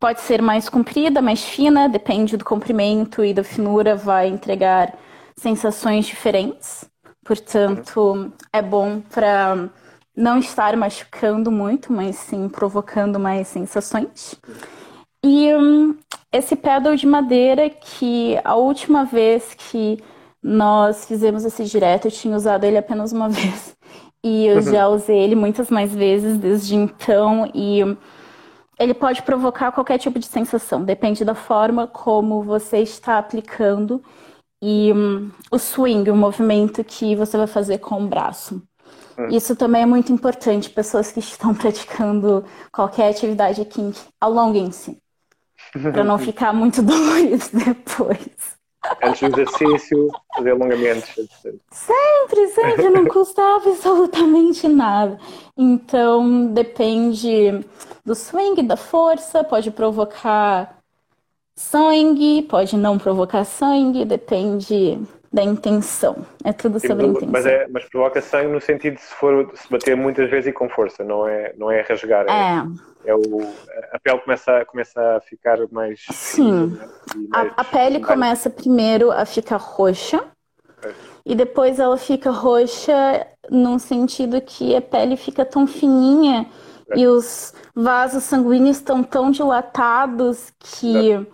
[0.00, 4.94] pode ser mais comprida, mais fina, depende do comprimento e da finura, vai entregar
[5.36, 6.84] sensações diferentes.
[7.24, 9.68] Portanto, é bom para
[10.16, 14.34] não estar machucando muito, mas sim provocando mais sensações.
[15.24, 15.96] E hum,
[16.32, 19.98] esse pedal de madeira que a última vez que
[20.42, 23.74] nós fizemos esse direto, eu tinha usado ele apenas uma vez.
[24.22, 24.62] E eu uhum.
[24.62, 27.50] já usei ele muitas mais vezes desde então.
[27.54, 27.80] E
[28.78, 34.02] ele pode provocar qualquer tipo de sensação, depende da forma como você está aplicando
[34.62, 38.62] e um, o swing, o movimento que você vai fazer com o braço.
[39.18, 39.28] Uhum.
[39.28, 40.70] Isso também é muito importante.
[40.70, 44.98] Pessoas que estão praticando qualquer atividade kink, alonguem-se
[45.72, 48.54] para não ficar muito dolorido depois.
[49.02, 51.08] Antes do exercício, fazer alongamentos.
[51.70, 55.18] Sempre, sempre, não custa absolutamente nada.
[55.56, 57.64] Então, depende
[58.04, 60.76] do swing, da força, pode provocar
[61.56, 65.00] sangue, pode não provocar sangue, depende
[65.34, 66.24] da intenção.
[66.44, 67.28] É tudo sobre a intenção.
[67.32, 70.52] Mas, é, mas provoca sangue no sentido de se for se bater muitas vezes e
[70.52, 72.24] com força, não é, não é rasgar.
[72.28, 72.62] É.
[73.04, 73.52] é, é o,
[73.92, 76.04] a pele começa, começa a ficar mais.
[76.12, 76.78] Sim.
[77.30, 80.24] Mais a, a, pele começa primeiro a ficar roxa.
[80.84, 80.92] É.
[81.26, 86.46] E depois ela fica roxa num sentido que a pele fica tão fininha
[86.90, 86.98] é.
[87.00, 91.26] e os vasos sanguíneos estão tão dilatados que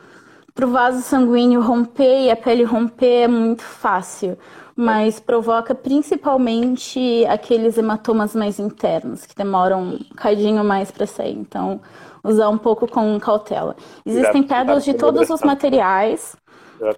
[0.55, 4.37] para o vaso sanguíneo romper e a pele romper é muito fácil,
[4.75, 11.37] mas provoca principalmente aqueles hematomas mais internos, que demoram um cadinho mais para sair.
[11.37, 11.81] Então,
[12.23, 13.77] usar um pouco com cautela.
[14.05, 16.37] Existem pedras de todos os materiais.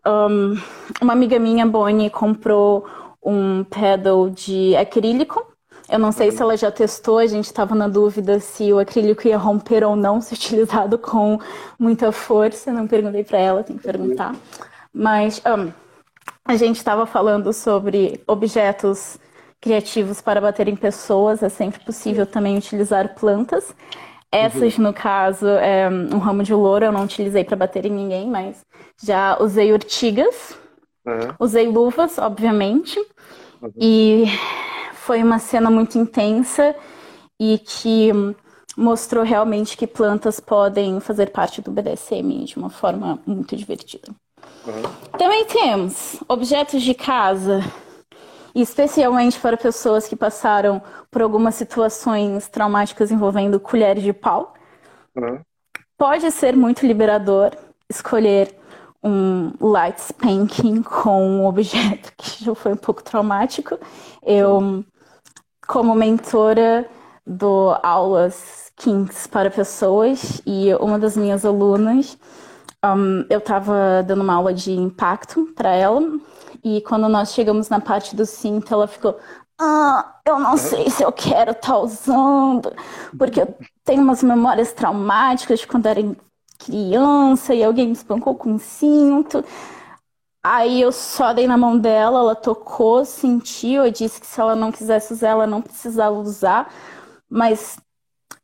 [0.06, 0.56] Um,
[1.00, 2.86] uma amiga minha, Bonnie, comprou
[3.22, 5.51] um pedal de acrílico
[5.88, 9.26] eu não sei se ela já testou, a gente estava na dúvida se o acrílico
[9.26, 11.38] ia romper ou não se utilizado com
[11.78, 12.72] muita força.
[12.72, 14.34] Não perguntei para ela, tem que perguntar.
[14.92, 15.72] Mas um,
[16.44, 19.18] a gente estava falando sobre objetos
[19.60, 21.42] criativos para bater em pessoas.
[21.42, 23.74] É sempre possível também utilizar plantas.
[24.30, 28.30] Essas, no caso, é um ramo de louro, eu não utilizei para bater em ninguém,
[28.30, 28.64] mas
[29.04, 30.56] já usei urtigas,
[31.04, 31.34] uhum.
[31.38, 32.98] usei luvas, obviamente,
[33.60, 33.70] uhum.
[33.76, 34.24] e
[35.04, 36.76] foi uma cena muito intensa
[37.40, 38.12] e que
[38.76, 44.12] mostrou realmente que plantas podem fazer parte do BDSM de uma forma muito divertida.
[44.64, 45.18] Uhum.
[45.18, 47.60] Também temos objetos de casa,
[48.54, 50.80] especialmente para pessoas que passaram
[51.10, 54.54] por algumas situações traumáticas envolvendo colheres de pau.
[55.16, 55.40] Uhum.
[55.98, 57.50] Pode ser muito liberador
[57.90, 58.54] escolher
[59.02, 63.76] um light spanking com um objeto que já foi um pouco traumático.
[64.24, 64.84] Eu
[65.66, 66.88] como mentora
[67.26, 72.18] dou aulas Kinks para pessoas e uma das minhas alunas,
[72.84, 76.02] um, eu estava dando uma aula de impacto para ela
[76.64, 79.18] e quando nós chegamos na parte do cinto, ela ficou
[79.60, 82.72] ah, eu não sei se eu quero estar tá usando,
[83.16, 83.54] porque eu
[83.84, 86.00] tenho umas memórias traumáticas de quando era
[86.58, 89.44] criança e alguém me espancou com cinto.
[90.44, 94.56] Aí eu só dei na mão dela, ela tocou, sentiu, eu disse que se ela
[94.56, 96.72] não quisesse usar, ela não precisava usar,
[97.30, 97.78] mas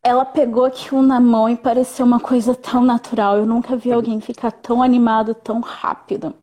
[0.03, 3.39] ela pegou aquilo na mão e pareceu uma coisa tão natural.
[3.39, 6.35] Eu nunca vi alguém ficar tão animado tão rápido.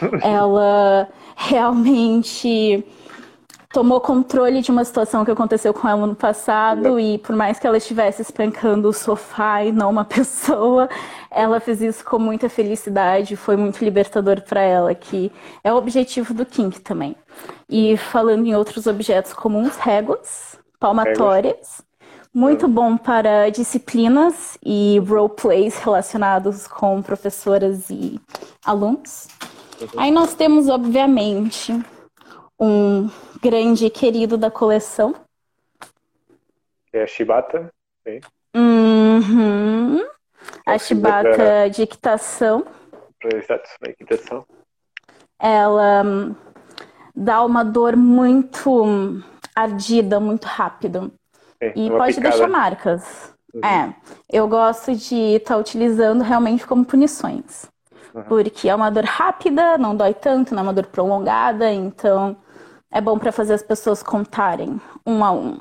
[0.20, 2.84] ela realmente
[3.72, 7.66] tomou controle de uma situação que aconteceu com ela no passado e por mais que
[7.66, 10.88] ela estivesse espancando o sofá e não uma pessoa,
[11.30, 15.32] ela fez isso com muita felicidade, foi muito libertador para ela, que
[15.64, 17.16] é o objetivo do Kink também.
[17.68, 21.82] E falando em outros objetos comuns, réguas, palmatórias,
[22.34, 28.20] muito bom para disciplinas e roleplays relacionados com professoras e
[28.64, 29.28] alunos.
[29.80, 29.88] Uhum.
[29.96, 31.78] Aí nós temos, obviamente,
[32.58, 33.08] um
[33.42, 35.16] grande querido da coleção.
[36.92, 37.72] É a Shibata.
[38.06, 38.20] Sim.
[38.54, 40.06] Uhum.
[40.64, 41.82] A Shibata de
[43.84, 44.46] a equitação.
[45.40, 46.36] Ela hum,
[47.16, 49.20] dá uma dor muito
[49.56, 51.12] ardida, muito rápido.
[51.60, 52.30] Sim, e pode picada.
[52.30, 53.34] deixar marcas.
[53.52, 53.64] Uhum.
[53.64, 53.94] É,
[54.30, 57.68] eu gosto de estar tá utilizando realmente como punições.
[58.14, 58.22] Uhum.
[58.24, 62.36] Porque é uma dor rápida, não dói tanto, não é uma dor prolongada, então
[62.92, 65.58] é bom para fazer as pessoas contarem um a um.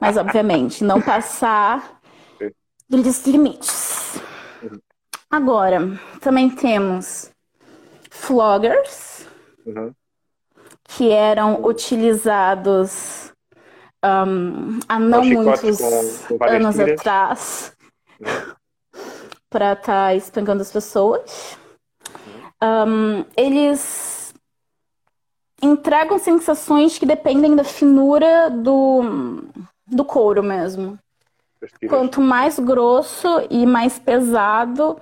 [0.00, 2.00] Mas, obviamente, não passar
[2.88, 4.20] dos limites.
[5.30, 7.30] Agora, também temos
[8.10, 9.26] floggers,
[9.66, 9.92] uhum.
[10.84, 13.32] que eram utilizados
[14.04, 15.78] um, há não muitos
[16.28, 17.00] com, com anos tiras.
[17.00, 17.72] atrás
[18.20, 18.54] uhum.
[19.48, 21.58] para estar tá espancando as pessoas.
[22.62, 24.23] Um, eles
[25.64, 29.44] entregam sensações que dependem da finura do,
[29.86, 30.98] do couro mesmo.
[31.88, 34.98] Quanto mais grosso e mais pesado,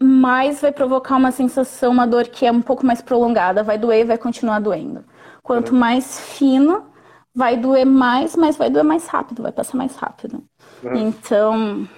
[0.00, 3.64] mais vai provocar uma sensação, uma dor que é um pouco mais prolongada.
[3.64, 5.04] Vai doer e vai continuar doendo.
[5.42, 5.78] Quanto uhum.
[5.78, 6.86] mais fino,
[7.34, 10.42] vai doer mais, mas vai doer mais rápido, vai passar mais rápido.
[10.82, 10.94] Uhum.
[10.94, 11.88] Então,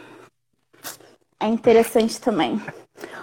[1.40, 2.60] é interessante também.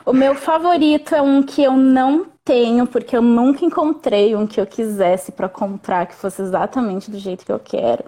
[0.05, 4.61] O meu favorito é um que eu não tenho, porque eu nunca encontrei um que
[4.61, 8.05] eu quisesse para comprar que fosse exatamente do jeito que eu quero,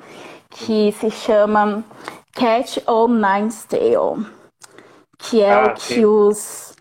[0.52, 1.84] que se chama
[2.34, 4.28] Cat o Nine's Tale,
[5.18, 6.06] que é ah, o que sim.
[6.06, 6.76] os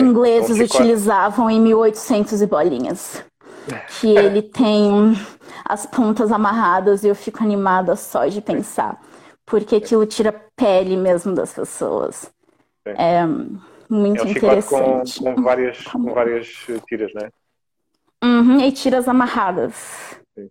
[0.00, 3.22] ingleses utilizavam em 1800 e bolinhas.
[4.00, 5.14] Que ele tem
[5.66, 8.98] as pontas amarradas e eu fico animada só de pensar.
[9.46, 12.30] porque aquilo tira a pele mesmo das pessoas.
[12.86, 13.26] É
[13.94, 15.18] muito é um interessante.
[15.20, 16.48] Com, com, várias, com várias
[16.86, 17.30] tiras, né?
[18.22, 20.18] Uhum, e tiras amarradas.
[20.34, 20.48] Sim.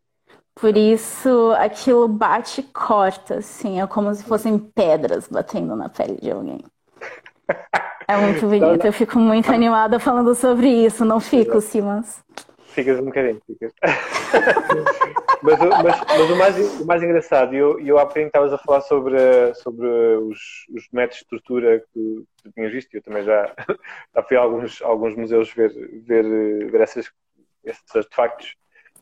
[0.56, 3.82] Por isso, aquilo bate e corta, assim.
[3.82, 6.64] É como se fossem pedras batendo na pele de alguém.
[8.08, 8.86] É muito bonito.
[8.86, 11.04] Eu fico muito animada falando sobre isso.
[11.06, 12.24] Não fico, Simas.
[12.74, 13.72] Ficas um bocadinho, ficas.
[15.44, 18.58] mas, mas, mas, o, mais, o mais engraçado, e eu, eu há bocadinho estavas a
[18.58, 19.16] falar sobre,
[19.56, 20.40] sobre os,
[20.76, 23.54] os métodos de tortura que tu, tinhas visto, e eu também já,
[24.16, 25.72] já fui a alguns, alguns museus ver,
[26.04, 27.12] ver, ver essas,
[27.64, 28.56] esses artefactos.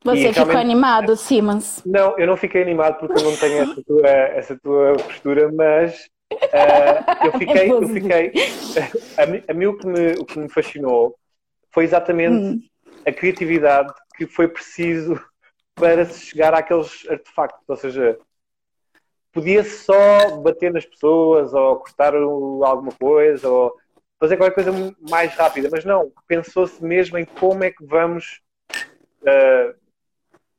[0.03, 1.82] Você ficou animado, Simons?
[1.86, 6.09] Não, eu não fiquei animado porque eu não tenho essa tua, essa tua postura, mas
[6.34, 8.34] uh, eu fiquei, eu fiquei
[9.17, 11.15] a, mim, a mim o que me, o que me fascinou
[11.72, 12.70] foi exatamente hum
[13.06, 15.20] a criatividade que foi preciso
[15.76, 17.68] para se chegar àqueles artefactos.
[17.68, 18.20] Ou seja,
[19.32, 23.76] podia-se só bater nas pessoas ou cortar alguma coisa ou
[24.20, 28.39] fazer qualquer coisa mais rápida, mas não, pensou-se mesmo em como é que vamos
[29.24, 29.76] uh,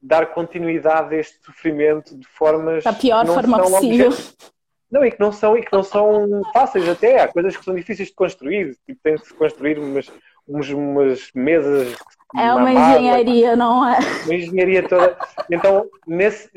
[0.03, 4.11] dar continuidade a este sofrimento de formas da pior forma possível.
[4.91, 7.75] Não, e que não são e que não são fáceis até, há coisas que são
[7.75, 10.13] difíceis de construir, tipo, tem de se construir umas,
[10.47, 11.97] umas, umas mesas
[12.35, 13.99] é uma engenharia, não é?
[14.25, 15.17] Uma engenharia toda.
[15.51, 16.49] Então, nesse,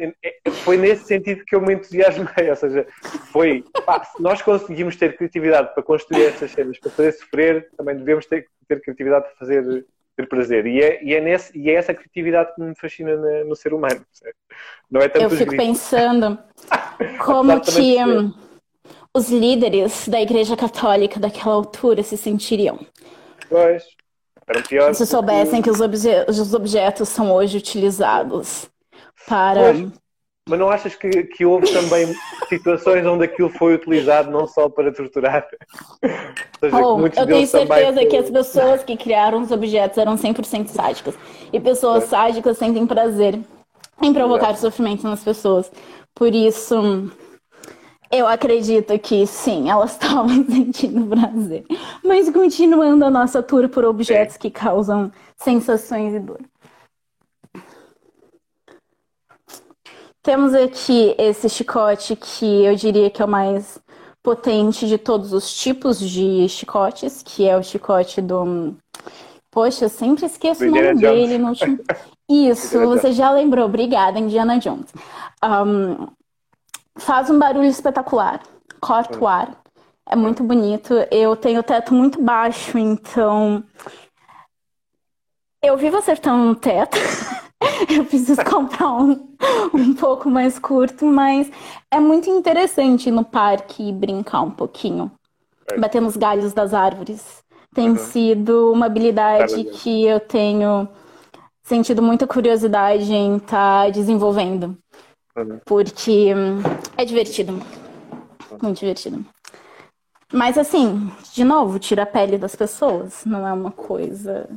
[0.63, 2.49] foi nesse sentido que eu me entusiasmei.
[2.49, 2.87] Ou seja,
[3.31, 7.97] foi, pá, se nós conseguimos ter criatividade para construir essas cenas, para fazer sofrer, também
[7.97, 10.65] devemos ter, ter criatividade para fazer ter prazer.
[10.65, 13.73] E é, e é, nesse, e é essa criatividade que me fascina no, no ser
[13.73, 14.01] humano.
[14.89, 15.65] Não é tanto Eu fico gritos.
[15.65, 16.39] pensando
[17.19, 17.97] como que
[19.13, 22.79] os líderes da Igreja Católica daquela altura se sentiriam.
[23.49, 23.83] Pois.
[24.47, 24.97] Eram piores.
[24.97, 28.69] Se soubessem que os, obje os objetos são hoje utilizados
[29.27, 29.73] para.
[29.73, 29.91] Pois,
[30.47, 32.13] mas não achas que, que houve também
[32.47, 35.47] situações onde aquilo foi utilizado não só para torturar?
[36.59, 38.05] Seja, oh, eu tenho certeza foi...
[38.05, 41.15] que as pessoas que criaram os objetos eram 100% sádicas.
[41.51, 42.07] E pessoas é.
[42.07, 43.39] sádicas sentem prazer
[44.01, 44.55] em provocar é.
[44.55, 45.71] sofrimento nas pessoas.
[46.13, 47.11] Por isso,
[48.11, 51.65] eu acredito que sim, elas estavam sentindo prazer.
[52.03, 56.39] Mas continuando a nossa tour por objetos que causam sensações e dor.
[60.21, 63.79] Temos aqui esse chicote que eu diria que é o mais
[64.23, 68.75] potente de todos os tipos de chicotes, que é o chicote do.
[69.51, 71.37] Poxa, eu sempre esqueço o nome dele.
[71.37, 71.53] No...
[72.27, 73.65] Isso, você já lembrou.
[73.65, 74.91] Obrigada, Indiana Jones.
[75.43, 76.07] Um,
[76.97, 78.41] faz um barulho espetacular,
[78.79, 79.61] corta o ar,
[80.07, 80.93] é muito bonito.
[81.09, 83.63] Eu tenho o teto muito baixo, então
[85.61, 86.97] eu vivo acertando no teto.
[87.89, 89.35] eu preciso comprar um,
[89.73, 91.49] um pouco mais curto, mas
[91.89, 95.11] é muito interessante ir no parque e brincar um pouquinho.
[95.71, 95.77] É.
[95.77, 97.43] Bater nos galhos das árvores.
[97.73, 97.97] Tem uhum.
[97.97, 100.87] sido uma habilidade que eu tenho
[101.63, 104.77] sentido muita curiosidade em estar tá desenvolvendo.
[105.65, 106.61] Porque hum,
[106.97, 107.61] é divertido.
[108.61, 109.25] Muito divertido.
[110.31, 113.25] Mas assim, de novo, tira a pele das pessoas.
[113.25, 114.49] Não é uma coisa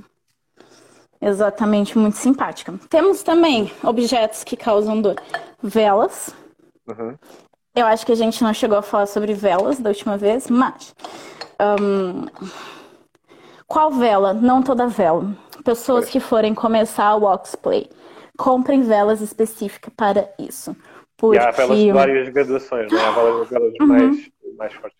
[1.20, 2.78] exatamente muito simpática.
[2.88, 5.16] Temos também objetos que causam dor.
[5.62, 6.34] Velas.
[6.86, 7.16] Uhum.
[7.74, 10.94] Eu acho que a gente não chegou a falar sobre velas da última vez, mas.
[11.60, 12.26] Um,
[13.66, 14.32] qual vela?
[14.32, 15.36] Não toda vela.
[15.64, 17.90] Pessoas que forem começar o Oxplay
[18.38, 20.74] comprem velas específicas para isso.
[21.16, 21.36] Porque...
[21.36, 22.98] E há velas de várias graduações, né?
[23.00, 23.86] há velas, velas uhum.
[23.86, 24.98] mais, mais fortes.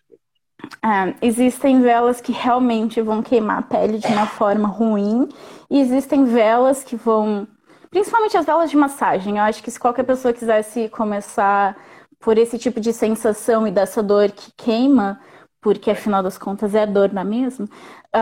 [0.83, 5.29] É, existem velas que realmente vão queimar a pele de uma forma ruim,
[5.71, 7.47] e existem velas que vão.
[7.89, 9.37] Principalmente as velas de massagem.
[9.37, 11.75] Eu acho que se qualquer pessoa quisesse começar
[12.19, 15.19] por esse tipo de sensação e dessa dor que queima,
[15.61, 17.67] porque afinal das contas é dor na mesma,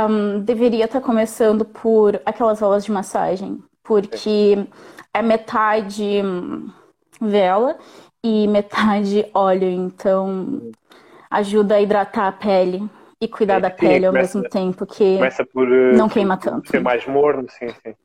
[0.09, 3.59] um, deveria estar começando por aquelas velas de massagem.
[3.83, 6.21] Porque é metade
[7.19, 7.77] vela
[8.23, 10.71] e metade óleo, então
[11.29, 12.89] ajuda a hidratar a pele
[13.21, 16.37] e cuidar é, da pele ao começa, mesmo tempo que começa por eh, não queima
[16.37, 16.69] tanto.
[16.69, 17.95] Ser mais morno, sim, sim.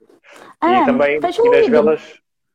[0.62, 2.00] É, e também e nas velas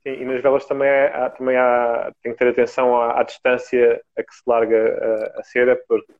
[0.03, 4.01] sim, e nas velas também há, também há tem que ter atenção à, à distância
[4.17, 6.11] a que se larga a, a cera, porque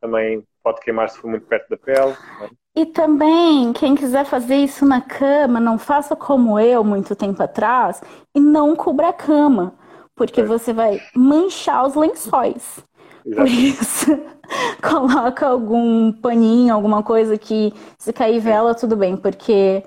[0.00, 2.14] também pode queimar se for muito perto da pele.
[2.42, 2.48] É?
[2.76, 8.00] E também, quem quiser fazer isso na cama, não faça como eu muito tempo atrás
[8.34, 9.74] e não cubra a cama,
[10.14, 10.44] porque é.
[10.44, 12.84] você vai manchar os lençóis.
[13.24, 13.42] Exato.
[13.42, 14.20] Por isso,
[14.80, 19.82] coloca algum paninho, alguma coisa que se cair vela, tudo bem, porque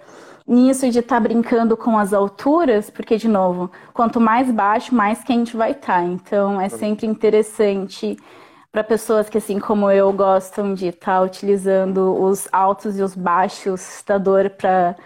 [0.45, 5.23] nisso de estar tá brincando com as alturas, porque, de novo, quanto mais baixo, mais
[5.23, 6.01] quente vai estar.
[6.01, 6.03] Tá.
[6.03, 8.17] Então, é sempre interessante
[8.71, 13.15] para pessoas que, assim como eu, gostam de estar tá utilizando os altos e os
[13.15, 14.99] baixos da dor para estar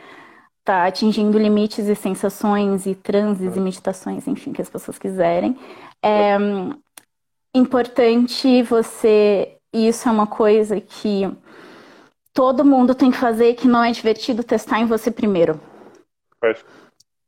[0.64, 5.58] tá atingindo limites e sensações e transes e meditações, enfim, que as pessoas quiserem.
[6.04, 6.38] É
[7.56, 9.58] importante você.
[9.74, 11.30] Isso é uma coisa que
[12.34, 15.60] todo mundo tem que fazer que não é divertido testar em você primeiro.
[16.40, 16.64] Pois.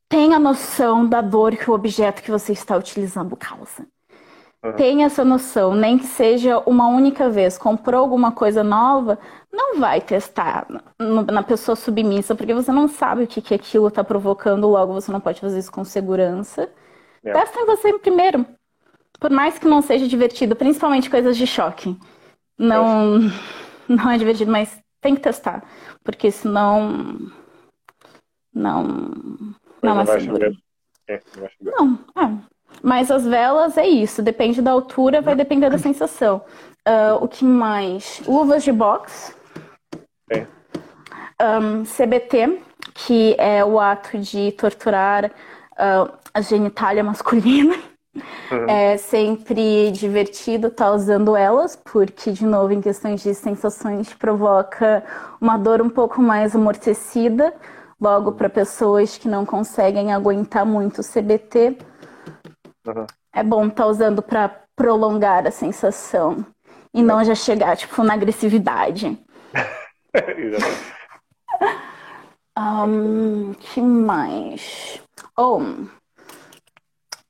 [0.08, 3.86] Tenha noção da dor que o objeto que você está utilizando causa.
[4.76, 7.58] Tenha essa noção, nem que seja uma única vez.
[7.58, 9.18] Comprou alguma coisa nova,
[9.52, 10.68] não vai testar
[11.00, 15.12] na pessoa submissa, porque você não sabe o que, que aquilo está provocando, logo você
[15.12, 16.70] não pode fazer isso com segurança.
[17.24, 17.40] Yeah.
[17.40, 18.46] Testa em você primeiro.
[19.20, 21.98] Por mais que não seja divertido, principalmente coisas de choque.
[22.58, 23.20] Não,
[23.88, 25.64] não é divertido, mas tem que testar,
[26.04, 27.20] porque senão
[28.54, 28.84] não
[29.82, 30.58] não, não é seguro.
[31.08, 31.22] É,
[31.62, 32.57] não, é.
[32.82, 36.42] Mas as velas é isso, depende da altura, vai depender da sensação.
[36.88, 38.22] Uh, o que mais?
[38.26, 39.36] Luvas de boxe.
[41.40, 42.60] Um, CBT,
[42.96, 47.76] que é o ato de torturar uh, a genitália masculina.
[48.52, 48.70] Uhum.
[48.70, 55.04] É sempre divertido estar tá usando elas, porque, de novo, em questões de sensações, provoca
[55.40, 57.54] uma dor um pouco mais amortecida,
[58.00, 61.78] logo para pessoas que não conseguem aguentar muito o CBT.
[62.88, 63.06] Uhum.
[63.34, 66.46] É bom estar tá usando para prolongar a sensação
[66.94, 69.20] e não já chegar, tipo, na agressividade.
[72.58, 75.02] um, que mais?
[75.38, 75.62] Oh,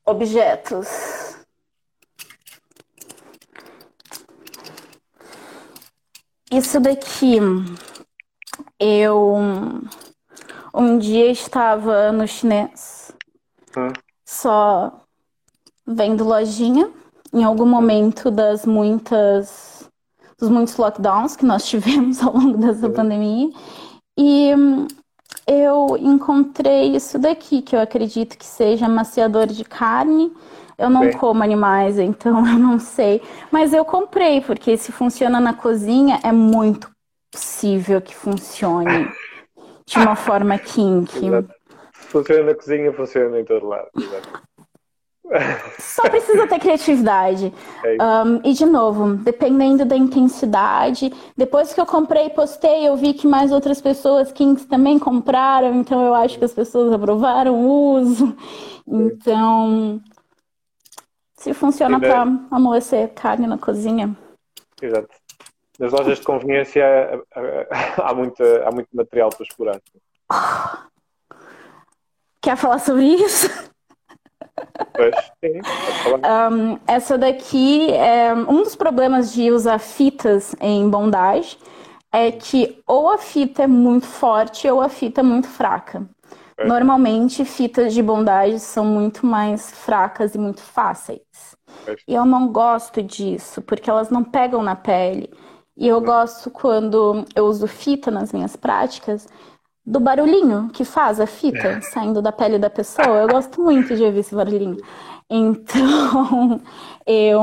[0.06, 1.36] objetos.
[6.50, 7.36] Isso daqui,
[8.80, 9.34] eu
[10.72, 13.12] um dia estava no chinês,
[13.76, 13.92] hum.
[14.24, 15.07] só
[15.88, 16.90] vendo lojinha,
[17.32, 19.88] em algum momento das muitas
[20.38, 22.92] dos muitos lockdowns que nós tivemos ao longo dessa hum.
[22.92, 23.50] pandemia,
[24.16, 24.50] e
[25.46, 30.32] eu encontrei isso daqui, que eu acredito que seja maciador de carne.
[30.76, 31.16] Eu não Bem.
[31.16, 33.22] como animais, então eu não sei.
[33.50, 36.90] Mas eu comprei, porque se funciona na cozinha, é muito
[37.32, 39.10] possível que funcione
[39.86, 41.18] de uma forma kink.
[41.92, 43.88] Funciona na cozinha, funciona em todo lado.
[45.78, 47.52] Só precisa ter criatividade.
[47.84, 51.12] É um, e de novo, dependendo da intensidade.
[51.36, 55.74] Depois que eu comprei e postei, eu vi que mais outras pessoas Kings também compraram,
[55.76, 58.36] então eu acho que as pessoas aprovaram o uso.
[58.86, 60.00] Então,
[61.34, 64.16] se funciona para amolecer carne na cozinha.
[64.82, 65.08] Exato.
[65.78, 66.84] Nas lojas de conveniência
[68.02, 69.80] há muito, há muito material para explorar.
[72.40, 73.48] Quer falar sobre isso?
[74.94, 75.60] Pois, sim,
[76.50, 81.56] um, essa daqui é um dos problemas de usar fitas em bondage
[82.12, 86.08] é que ou a fita é muito forte ou a fita é muito fraca.
[86.56, 86.66] É.
[86.66, 91.20] Normalmente fitas de bondage são muito mais fracas e muito fáceis.
[91.86, 91.94] É.
[92.06, 95.30] E eu não gosto disso, porque elas não pegam na pele.
[95.76, 99.28] E eu gosto quando eu uso fita nas minhas práticas,
[99.88, 101.80] do barulhinho que faz a fita é.
[101.80, 103.22] saindo da pele da pessoa.
[103.22, 104.76] Eu gosto muito de ouvir esse barulhinho.
[105.30, 106.60] Então,
[107.06, 107.40] eu.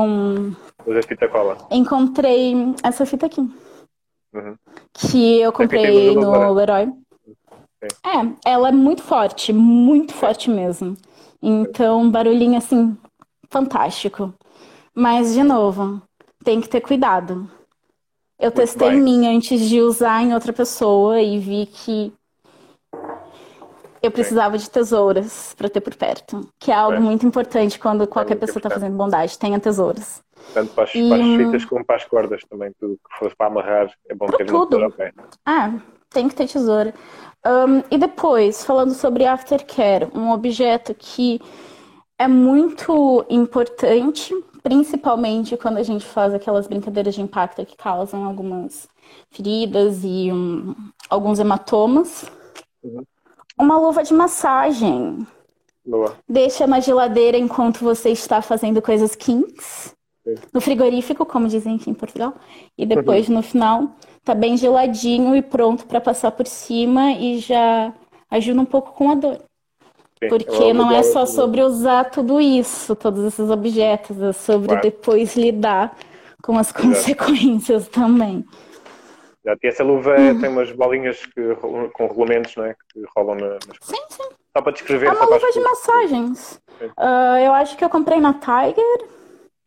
[0.86, 1.58] Usa fita cola.
[1.72, 3.40] Encontrei essa fita aqui.
[3.40, 4.56] Uhum.
[4.92, 6.92] Que eu comprei no Herói.
[8.04, 10.96] É, ela é muito forte, muito forte mesmo.
[11.42, 12.96] Então, barulhinho assim,
[13.50, 14.32] fantástico.
[14.94, 16.00] Mas, de novo,
[16.44, 17.50] tem que ter cuidado.
[18.38, 22.12] Eu muito testei mim antes de usar em outra pessoa e vi que
[24.06, 27.00] eu precisava de tesouras para ter por perto, que é algo é.
[27.00, 30.22] muito importante quando é qualquer é pessoa está fazendo bondade, tenha tesouras.
[30.54, 31.08] Tanto para as, e...
[31.08, 34.26] para as fitas como para as cordas também, tudo que fosse para amarrar, é bom
[34.26, 34.76] ter tudo.
[34.76, 35.74] uma tesoura Ah,
[36.10, 36.94] tem que ter tesoura.
[37.44, 41.40] Um, e depois, falando sobre aftercare, um objeto que
[42.18, 48.88] é muito importante, principalmente quando a gente faz aquelas brincadeiras de impacto que causam algumas
[49.30, 50.74] feridas e um,
[51.08, 52.30] alguns hematomas.
[52.82, 53.04] Uhum.
[53.58, 55.26] Uma luva de massagem.
[55.84, 56.14] Boa.
[56.28, 59.94] Deixa na geladeira enquanto você está fazendo coisas kinks.
[60.24, 60.34] Sim.
[60.52, 62.34] No frigorífico, como dizem aqui em Portugal.
[62.76, 63.36] E depois, uhum.
[63.36, 63.90] no final,
[64.24, 67.92] tá bem geladinho e pronto para passar por cima e já
[68.30, 69.38] ajuda um pouco com a dor.
[70.22, 70.28] Sim.
[70.28, 74.82] Porque não é só sobre usar tudo isso, todos esses objetos, é sobre claro.
[74.82, 75.96] depois lidar
[76.42, 78.44] com as consequências também.
[79.46, 80.40] Já tem essa luva, uhum.
[80.40, 82.74] tem umas bolinhas que, com regulamentos, não é?
[82.92, 84.28] Que rolam na, nas Sim, sim.
[84.56, 85.06] Só para descrever.
[85.06, 86.60] É uma luva de massagens.
[86.80, 89.08] Uh, eu acho que eu comprei na Tiger.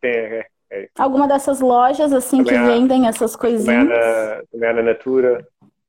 [0.02, 0.82] Sim, é, é.
[0.82, 0.90] é.
[0.98, 3.88] Alguma dessas lojas, assim, também que há, vendem essas coisinhas.
[3.88, 5.48] Também há na, também há na Natura.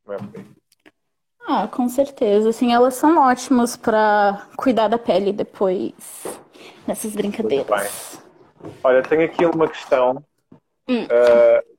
[0.08, 0.16] É
[1.48, 2.50] ah, com certeza.
[2.50, 5.92] Assim, elas são ótimas para cuidar da pele depois
[6.86, 8.22] nessas brincadeiras.
[8.84, 10.22] Olha, tenho aqui uma questão.
[10.88, 11.04] Hum.
[11.04, 11.69] Uh,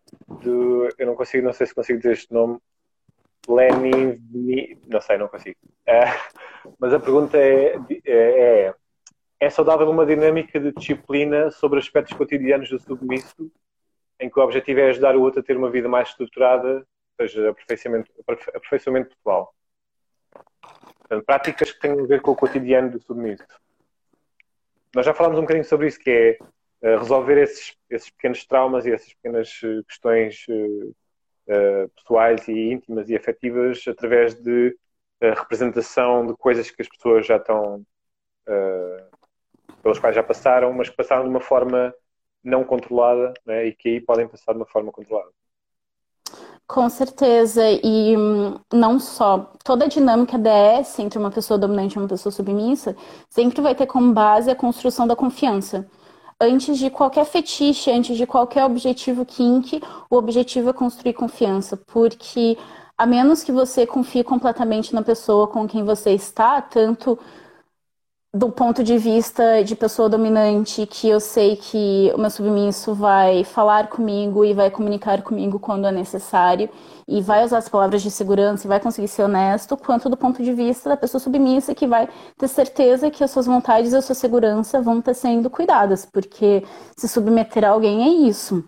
[0.98, 2.60] eu não consigo, não sei se consigo dizer este nome.
[3.48, 4.22] Lenin,
[4.88, 5.58] não sei, não consigo.
[5.88, 7.76] Uh, mas a pergunta é,
[8.06, 8.76] é, é,
[9.40, 13.52] é saudável uma dinâmica de disciplina sobre aspectos cotidianos do submisso,
[14.20, 16.86] em que o objetivo é ajudar o outro a ter uma vida mais estruturada,
[17.18, 18.12] ou seja, aperfeiçoamento,
[18.54, 19.54] aperfeiçoamento pessoal.
[21.00, 23.44] Portanto, práticas que têm a ver com o cotidiano do submisso.
[24.94, 26.38] Nós já falámos um bocadinho sobre isso, que é
[26.82, 33.16] resolver esses, esses pequenos traumas e essas pequenas uh, questões uh, pessoais e íntimas e
[33.16, 34.76] afetivas através de
[35.22, 37.86] representação de coisas que as pessoas já estão
[39.84, 41.94] pelas quais já passaram, mas que passaram de uma forma
[42.44, 45.30] não controlada né, e que aí podem passar de uma forma controlada.
[46.68, 49.52] Com certeza, e hum, não só.
[49.64, 52.96] Toda a dinâmica DS entre uma pessoa dominante e uma pessoa submissa
[53.30, 55.86] sempre vai ter como base a construção da confiança.
[56.44, 59.80] Antes de qualquer fetiche, antes de qualquer objetivo kink,
[60.10, 62.58] o objetivo é construir confiança, porque
[62.98, 67.20] a menos que você confie completamente na pessoa com quem você está, tanto
[68.34, 73.44] do ponto de vista de pessoa dominante, que eu sei que o meu submisso vai
[73.44, 76.70] falar comigo e vai comunicar comigo quando é necessário
[77.06, 80.42] e vai usar as palavras de segurança e vai conseguir ser honesto, quanto do ponto
[80.42, 82.08] de vista da pessoa submissa que vai
[82.38, 86.66] ter certeza que as suas vontades e a sua segurança vão estar sendo cuidadas, porque
[86.96, 88.64] se submeter a alguém é isso.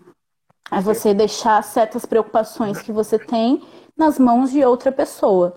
[0.70, 3.62] É você deixar certas preocupações que você tem
[3.96, 5.56] nas mãos de outra pessoa.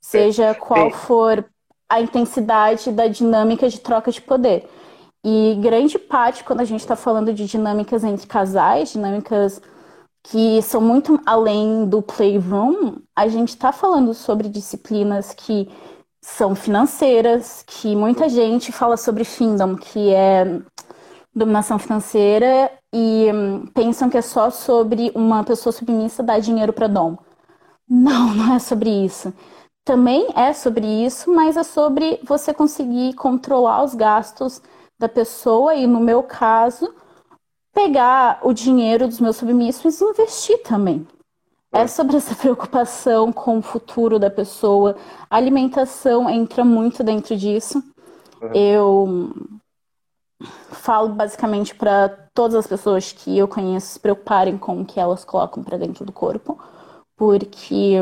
[0.00, 1.44] Seja qual for
[1.92, 4.66] a intensidade da dinâmica de troca de poder.
[5.22, 9.60] E grande parte, quando a gente está falando de dinâmicas entre casais, dinâmicas
[10.22, 15.68] que são muito além do playroom, a gente está falando sobre disciplinas que
[16.22, 20.62] são financeiras, que muita gente fala sobre Findom, que é
[21.34, 26.86] dominação financeira, e hum, pensam que é só sobre uma pessoa submissa dar dinheiro para
[26.86, 27.18] Dom.
[27.86, 29.30] Não, não é sobre isso
[29.84, 34.62] também é sobre isso, mas é sobre você conseguir controlar os gastos
[34.98, 36.94] da pessoa e, no meu caso,
[37.72, 41.06] pegar o dinheiro dos meus submissos e investir também.
[41.72, 44.96] É sobre essa preocupação com o futuro da pessoa.
[45.28, 47.82] A alimentação entra muito dentro disso.
[48.40, 48.52] Uhum.
[48.54, 49.34] Eu
[50.70, 55.24] falo basicamente para todas as pessoas que eu conheço se preocuparem com o que elas
[55.24, 56.58] colocam para dentro do corpo,
[57.16, 57.96] porque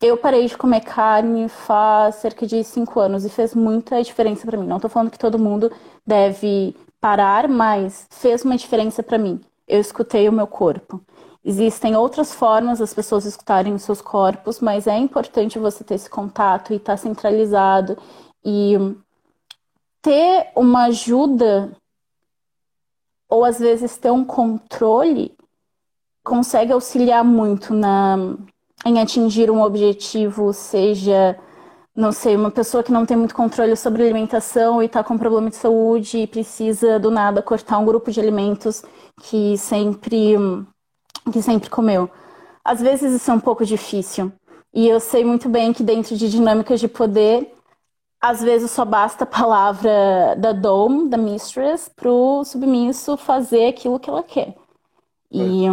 [0.00, 4.56] eu parei de comer carne faz cerca de cinco anos e fez muita diferença para
[4.56, 4.66] mim.
[4.66, 5.72] Não estou falando que todo mundo
[6.06, 9.40] deve parar, mas fez uma diferença para mim.
[9.66, 11.00] Eu escutei o meu corpo.
[11.44, 16.10] Existem outras formas das pessoas escutarem os seus corpos, mas é importante você ter esse
[16.10, 17.96] contato e estar tá centralizado
[18.44, 18.76] e
[20.02, 21.72] ter uma ajuda
[23.28, 25.36] ou às vezes ter um controle
[26.22, 28.36] consegue auxiliar muito na
[28.88, 31.38] em atingir um objetivo, seja,
[31.94, 35.50] não sei, uma pessoa que não tem muito controle sobre alimentação e está com problema
[35.50, 38.82] de saúde e precisa do nada cortar um grupo de alimentos
[39.22, 40.36] que sempre
[41.32, 42.08] que sempre comeu.
[42.64, 44.32] Às vezes isso é um pouco difícil.
[44.72, 47.52] E eu sei muito bem que dentro de dinâmicas de poder,
[48.20, 53.98] às vezes só basta a palavra da dom, da mistress, para o submisso fazer aquilo
[53.98, 54.54] que ela quer.
[55.30, 55.70] E, é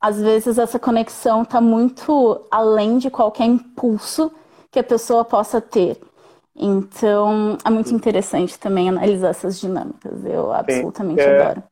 [0.00, 4.32] às vezes essa conexão está muito além de qualquer impulso
[4.70, 5.98] que a pessoa possa ter.
[6.56, 10.24] Então, é muito interessante também analisar essas dinâmicas.
[10.24, 11.62] Eu absolutamente é, adoro.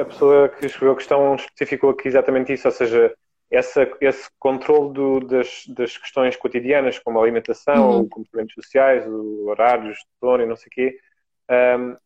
[0.00, 3.14] A pessoa que escreveu a questão especificou aqui exatamente isso, ou seja,
[3.50, 8.08] essa, esse controle do, das, das questões cotidianas, como a alimentação, uhum.
[8.08, 9.04] comportamentos sociais,
[9.46, 10.98] horários de sono e não sei o quê.
[11.50, 11.96] Um,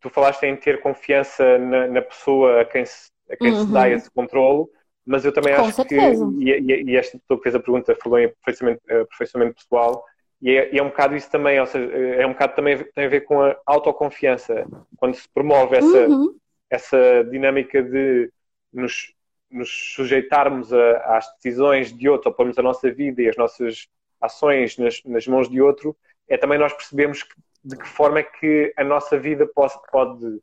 [0.00, 3.66] tu falaste em ter confiança na, na pessoa a quem se a quem uhum.
[3.66, 4.66] se dá esse controle,
[5.04, 6.26] mas eu também Com acho certeza.
[6.26, 10.04] que, e, e, esta pessoa que fez a pergunta falou em aperfeiçoamento, aperfeiçoamento pessoal,
[10.42, 13.04] e é, e é, um bocado isso também, ou seja, é um bocado também tem
[13.06, 14.66] a ver com a autoconfiança,
[14.96, 16.36] quando se promove essa, uhum.
[16.68, 18.30] essa dinâmica de
[18.72, 19.14] nos,
[19.50, 23.88] nos sujeitarmos a, às decisões de outro, ou pormos a nossa vida e as nossas
[24.20, 25.96] ações nas, nas mãos de outro,
[26.28, 30.40] é também nós percebemos que, de que forma é que a nossa vida pode, pode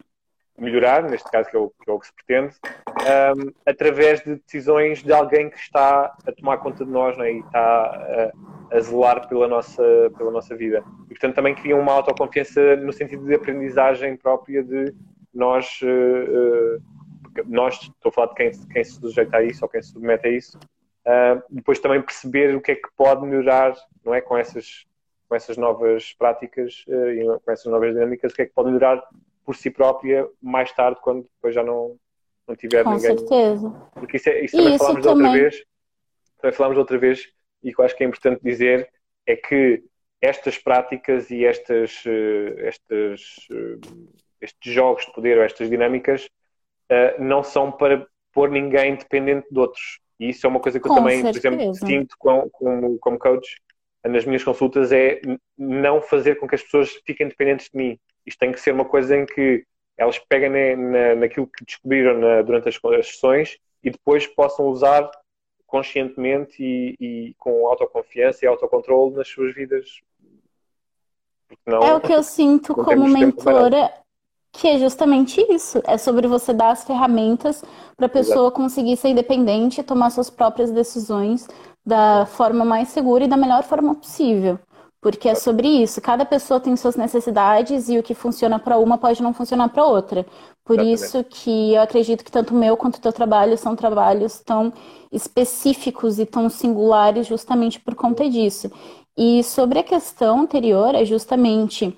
[0.57, 2.55] melhorar, neste caso que é o que, é o que se pretende,
[2.87, 7.39] um, através de decisões de alguém que está a tomar conta de nós né, e
[7.39, 8.31] está
[8.71, 9.83] a, a, zelar pela nossa,
[10.15, 10.83] pela nossa vida.
[11.05, 14.93] E, portanto, também cria uma autoconfiança no sentido de aprendizagem própria de
[15.33, 19.69] nós, uh, uh, nós estou a falar de quem, quem se sujeita a isso ou
[19.69, 23.75] quem se submete a isso, uh, depois também perceber o que é que pode melhorar
[24.05, 24.85] não é, com, essas,
[25.27, 29.01] com essas novas práticas e com essas novas dinâmicas, o que é que pode melhorar
[29.45, 31.97] por si própria mais tarde, quando depois já não,
[32.47, 33.11] não tiver Com ninguém.
[33.11, 33.69] Com certeza.
[33.93, 35.25] Porque isso, é, isso também isso falámos também.
[35.25, 35.63] outra vez,
[36.41, 37.29] também falámos outra vez,
[37.63, 38.89] e que eu acho que é importante dizer
[39.25, 39.83] é que
[40.21, 43.21] estas práticas e estas, eh, estas,
[43.51, 43.77] eh,
[44.41, 46.29] estes jogos de poder ou estas dinâmicas
[46.89, 49.99] eh, não são para pôr ninguém dependente de outros.
[50.19, 51.49] E isso é uma coisa que eu também, certeza.
[51.49, 53.61] por exemplo, sinto como, como, como coach
[54.05, 55.21] nas minhas consultas, é
[55.57, 57.99] não fazer com que as pessoas fiquem dependentes de mim.
[58.25, 59.65] Isto tem que ser uma coisa em que
[59.97, 64.67] elas peguem na, na, naquilo que descobriram na, durante as, as, sessões e depois possam
[64.67, 65.09] usar
[65.65, 70.01] conscientemente e, e com autoconfiança e autocontrole nas suas vidas.
[71.65, 73.91] Não, é o que eu sinto como mentora,
[74.51, 75.81] que é justamente isso.
[75.85, 77.63] É sobre você dar as ferramentas
[77.95, 78.55] para a pessoa Exato.
[78.55, 81.47] conseguir ser independente e tomar suas próprias decisões
[81.85, 84.59] da forma mais segura e da melhor forma possível.
[85.03, 85.99] Porque é sobre isso.
[85.99, 89.85] Cada pessoa tem suas necessidades e o que funciona para uma pode não funcionar para
[89.85, 90.25] outra.
[90.63, 91.03] Por Exatamente.
[91.03, 94.71] isso que eu acredito que tanto o meu quanto o teu trabalho são trabalhos tão
[95.11, 98.71] específicos e tão singulares justamente por conta disso.
[99.17, 101.95] E sobre a questão anterior, é justamente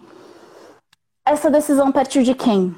[1.23, 2.75] essa decisão partiu de quem?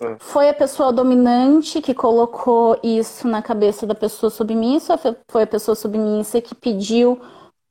[0.00, 0.16] Hum.
[0.18, 4.94] Foi a pessoa dominante que colocou isso na cabeça da pessoa submissa?
[4.94, 7.20] Ou foi a pessoa submissa que pediu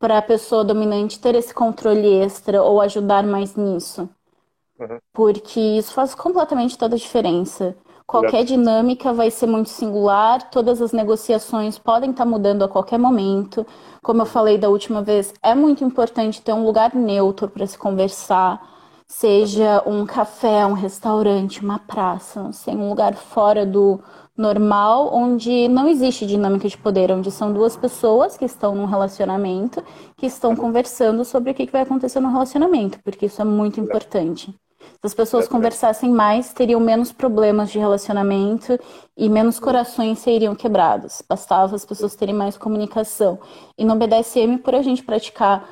[0.06, 4.08] para a pessoa dominante ter esse controle extra ou ajudar mais nisso.
[4.80, 5.00] Uhum.
[5.12, 7.76] Porque isso faz completamente toda a diferença.
[8.06, 8.46] Qualquer Exato.
[8.46, 13.66] dinâmica vai ser muito singular, todas as negociações podem estar tá mudando a qualquer momento.
[14.04, 17.76] Como eu falei da última vez, é muito importante ter um lugar neutro para se
[17.76, 18.62] conversar,
[19.08, 24.00] seja um café, um restaurante, uma praça, não sei, um lugar fora do,
[24.38, 29.84] normal, onde não existe dinâmica de poder, onde são duas pessoas que estão num relacionamento,
[30.18, 34.54] que estão conversando sobre o que vai acontecer no relacionamento, porque isso é muito importante.
[35.02, 38.78] Se as pessoas conversassem mais, teriam menos problemas de relacionamento
[39.18, 41.22] e menos corações seriam quebrados.
[41.28, 43.40] Bastava as pessoas terem mais comunicação.
[43.78, 45.68] E no BDSM, por a gente praticar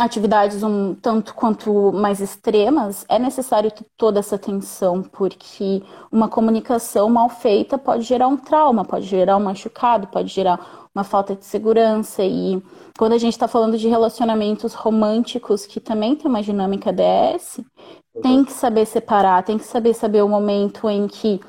[0.00, 7.28] atividades um tanto quanto mais extremas, é necessário toda essa atenção, porque uma comunicação mal
[7.28, 12.22] feita pode gerar um trauma, pode gerar um machucado, pode gerar uma falta de segurança.
[12.24, 12.62] E
[12.98, 17.60] quando a gente está falando de relacionamentos românticos, que também tem uma dinâmica DS,
[18.22, 21.40] tem que saber separar, tem que saber saber o momento em que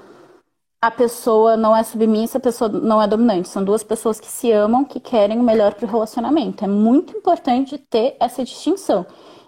[0.82, 3.50] a pessoa não é submissa, a pessoa não é dominante.
[3.50, 6.66] São duas pessoas que se amam, que querem o melhor para o relacionamento.
[6.66, 9.06] É muito importante ter essa distinção.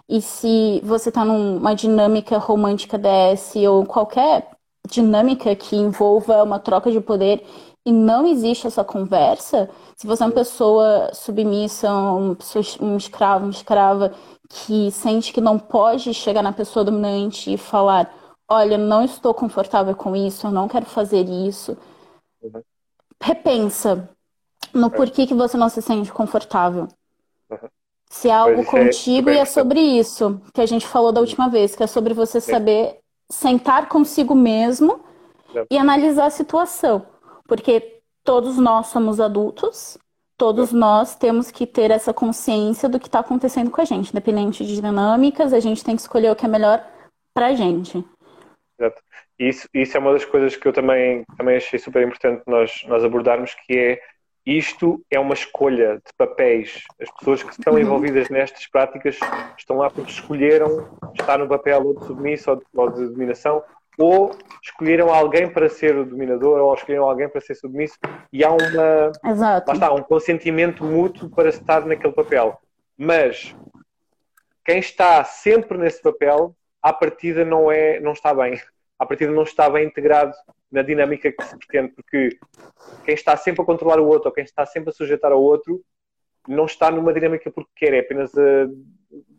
[0.08, 4.48] E se você está numa dinâmica romântica DS ou qualquer
[4.88, 7.44] dinâmica que envolva uma troca de poder
[7.84, 12.36] e não existe essa conversa, se você é uma pessoa submissa, um,
[12.80, 14.12] um escravo, uma escrava
[14.48, 18.08] que sente que não pode chegar na pessoa dominante e falar
[18.48, 21.76] olha, não estou confortável com isso, eu não quero fazer isso.
[22.42, 22.62] Uhum.
[23.20, 24.08] Repensa
[24.72, 24.90] no é.
[24.90, 26.88] porquê que você não se sente confortável.
[27.50, 27.68] Uhum.
[28.08, 31.48] Se é algo é contigo e é sobre isso que a gente falou da última
[31.48, 35.00] vez, que é sobre você saber sentar consigo mesmo
[35.70, 37.06] e analisar a situação.
[37.48, 39.98] Porque todos nós somos adultos,
[40.36, 44.10] todos nós temos que ter essa consciência do que está acontecendo com a gente.
[44.10, 46.84] Independente de dinâmicas, a gente tem que escolher o que é melhor
[47.32, 48.04] pra gente.
[48.78, 49.02] Exato.
[49.38, 53.04] Isso, isso é uma das coisas que eu também, também achei super importante nós, nós
[53.04, 54.00] abordarmos, que é
[54.46, 56.82] isto é uma escolha de papéis.
[57.00, 57.78] As pessoas que estão uhum.
[57.78, 59.18] envolvidas nestas práticas
[59.56, 63.62] estão lá porque escolheram estar no papel ou de submisso ou de, ou de dominação,
[63.96, 67.96] ou escolheram alguém para ser o dominador, ou escolheram alguém para ser submisso,
[68.32, 69.68] e há uma, Exato.
[69.68, 72.58] Lá está, um consentimento mútuo para estar naquele papel.
[72.98, 73.56] Mas
[74.64, 78.60] quem está sempre nesse papel à partida não, é, não está bem.
[78.98, 80.34] À partida não está bem integrado
[80.70, 82.38] na dinâmica que se pretende, porque
[83.06, 85.82] quem está sempre a controlar o outro ou quem está sempre a sujeitar ao outro
[86.46, 88.64] não está numa dinâmica porque quer, é apenas a,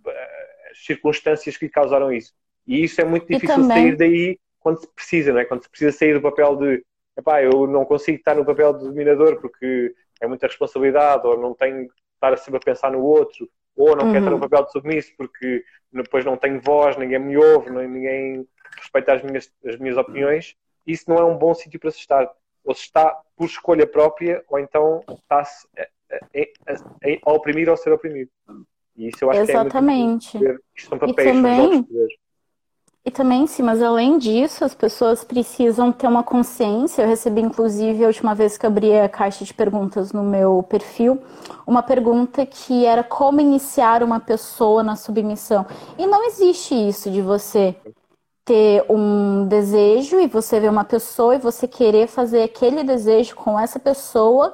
[0.08, 2.34] a, as circunstâncias que lhe causaram isso.
[2.66, 3.78] E isso é muito difícil também...
[3.78, 5.46] sair daí quando se precisa, não é?
[5.46, 6.84] Quando se precisa sair do papel de
[7.16, 11.54] epá, eu não consigo estar no papel de dominador porque é muita responsabilidade, ou não
[11.54, 14.12] tenho que estar sempre a pensar no outro, ou não uhum.
[14.14, 18.48] quero estar no papel de submisso porque depois não tenho voz, ninguém me ouve, ninguém
[18.78, 22.30] respeita as minhas, as minhas opiniões, isso não é um bom sítio para se estar.
[22.64, 25.84] Ou se está por escolha própria, ou então está-se a,
[26.14, 28.30] a, a, a, oprimir ou ser oprimido.
[28.96, 30.32] E isso eu acho Exatamente.
[30.32, 31.88] que é muito Isto são papéis, e também,
[33.08, 37.04] e também, sim, mas além disso, as pessoas precisam ter uma consciência.
[37.04, 41.22] Eu recebi, inclusive, a última vez que abri a caixa de perguntas no meu perfil,
[41.68, 45.68] uma pergunta que era como iniciar uma pessoa na submissão.
[46.00, 47.76] E não existe isso de você
[48.44, 53.60] ter um desejo e você ver uma pessoa e você querer fazer aquele desejo com
[53.60, 54.52] essa pessoa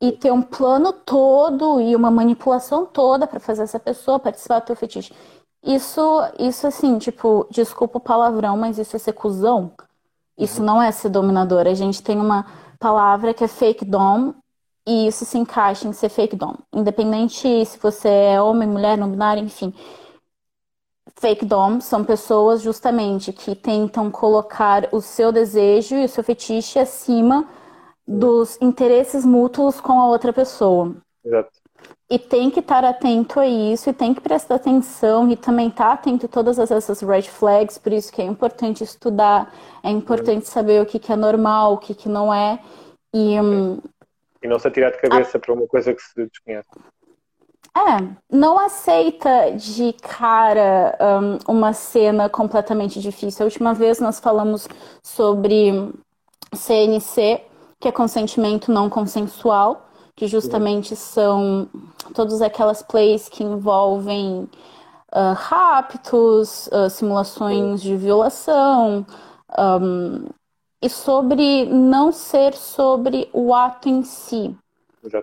[0.00, 4.66] e ter um plano todo e uma manipulação toda para fazer essa pessoa participar do
[4.66, 5.12] teu fetiche.
[5.62, 6.00] Isso,
[6.38, 9.72] isso assim, tipo, desculpa o palavrão, mas isso é ser cuzão.
[10.36, 11.66] Isso não é ser dominador.
[11.66, 12.46] A gente tem uma
[12.78, 14.34] palavra que é fake dom
[14.86, 16.56] e isso se encaixa em ser fake dom.
[16.72, 19.72] Independente se você é homem, mulher, não binário, enfim.
[21.16, 26.80] Fake dom são pessoas justamente que tentam colocar o seu desejo e o seu fetiche
[26.80, 27.46] acima
[28.06, 30.96] dos interesses mútuos com a outra pessoa.
[31.24, 31.61] Exato.
[32.12, 35.86] E tem que estar atento a isso, e tem que prestar atenção, e também estar
[35.86, 39.50] tá atento a todas essas red flags, por isso que é importante estudar,
[39.82, 42.58] é importante saber o que, que é normal, o que, que não é.
[43.14, 43.80] E, um,
[44.42, 45.40] e não se atirar de cabeça a...
[45.40, 46.68] para uma coisa que se desconhece.
[47.74, 50.94] É, não aceita de cara
[51.48, 53.42] um, uma cena completamente difícil.
[53.42, 54.68] A última vez nós falamos
[55.02, 55.90] sobre
[56.54, 57.40] CNC,
[57.80, 61.68] que é consentimento não consensual que justamente são
[62.14, 64.48] todas aquelas plays que envolvem
[65.12, 69.06] uh, raptos, uh, simulações de violação,
[69.58, 70.26] um,
[70.82, 74.54] e sobre não ser sobre o ato em si,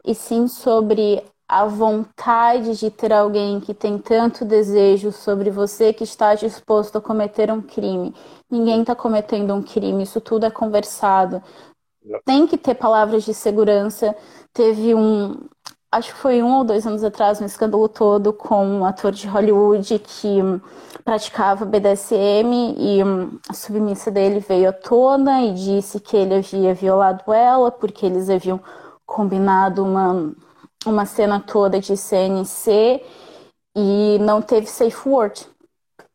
[0.06, 6.04] e sim sobre a vontade de ter alguém que tem tanto desejo sobre você que
[6.04, 8.14] está disposto a cometer um crime.
[8.52, 11.42] Ninguém está cometendo um crime, isso tudo é conversado.
[12.26, 14.16] Tem que ter palavras de segurança,
[14.54, 15.38] Teve um,
[15.92, 19.28] acho que foi um ou dois anos atrás, um escândalo todo com um ator de
[19.28, 20.40] Hollywood que
[21.04, 26.74] praticava BDSM e hum, a submissa dele veio à tona e disse que ele havia
[26.74, 28.60] violado ela porque eles haviam
[29.06, 30.34] combinado uma,
[30.86, 33.04] uma cena toda de CNC
[33.76, 35.48] e não teve safe word.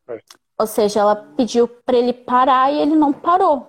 [0.09, 0.19] É.
[0.59, 3.67] Ou seja, ela pediu para ele parar e ele não parou.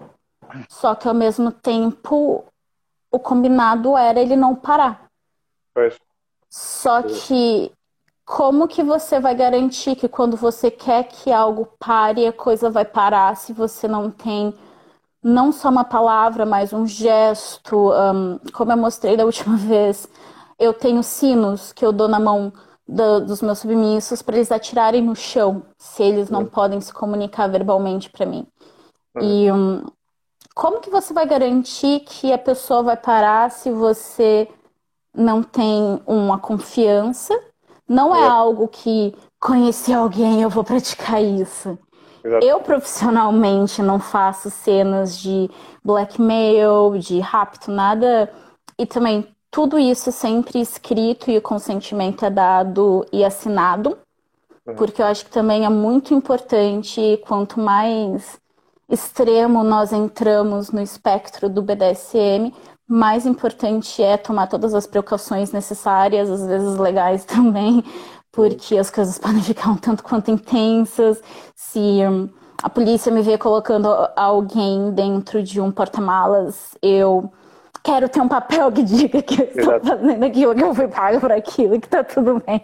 [0.70, 2.46] Só que ao mesmo tempo
[3.12, 5.06] o combinado era ele não parar.
[5.74, 5.98] Pois.
[6.50, 7.72] Só que
[8.26, 12.84] como que você vai garantir que quando você quer que algo pare, a coisa vai
[12.84, 14.54] parar se você não tem
[15.24, 17.92] não só uma palavra, mas um gesto?
[17.92, 20.08] Um, como eu mostrei da última vez,
[20.58, 22.52] eu tenho sinos que eu dou na mão
[22.88, 26.48] do, dos meus submissos para eles atirarem no chão, se eles não uhum.
[26.48, 28.46] podem se comunicar verbalmente para mim.
[29.16, 29.24] Uhum.
[29.24, 29.86] E um,
[30.56, 34.48] como que você vai garantir que a pessoa vai parar se você
[35.14, 37.38] não tem uma confiança?
[37.88, 38.28] Não é, é.
[38.28, 41.78] algo que conheci alguém, eu vou praticar isso.
[42.24, 42.44] Exato.
[42.44, 45.52] Eu profissionalmente não faço cenas de
[45.84, 48.32] blackmail, de rapto, nada.
[48.80, 53.98] E também tudo isso sempre escrito e o consentimento é dado e assinado.
[54.66, 54.76] Uhum.
[54.76, 58.40] Porque eu acho que também é muito importante, quanto mais
[58.90, 62.54] extremo nós entramos no espectro do BDSM,
[62.88, 67.84] mais importante é tomar todas as precauções necessárias, às vezes legais também,
[68.32, 71.22] porque as coisas podem ficar um tanto quanto intensas.
[71.56, 72.30] Se hum,
[72.62, 77.32] a polícia me vê colocando alguém dentro de um porta-malas, eu
[77.84, 81.20] quero ter um papel que diga que eu estou fazendo aquilo, que eu fui pago
[81.20, 82.62] por aquilo, que está tudo bem.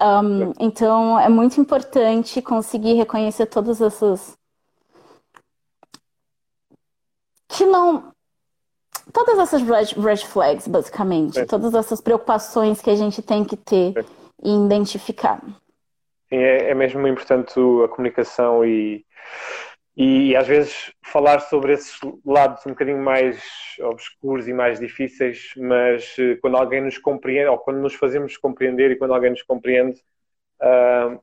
[0.00, 4.36] Um, então, é muito importante conseguir reconhecer todas essas
[7.56, 8.12] que não.
[9.12, 11.38] Todas essas red, red flags, basicamente.
[11.38, 11.46] É.
[11.46, 14.04] Todas essas preocupações que a gente tem que ter é.
[14.42, 15.40] e identificar.
[16.28, 17.54] Sim, é, é mesmo importante
[17.84, 19.04] a comunicação e,
[19.96, 23.42] e às vezes falar sobre esses lados um bocadinho mais
[23.80, 28.90] obscuros e mais difíceis, mas eh, quando alguém nos compreende, ou quando nos fazemos compreender
[28.90, 30.02] e quando alguém nos compreende,
[30.60, 31.22] uh, uh,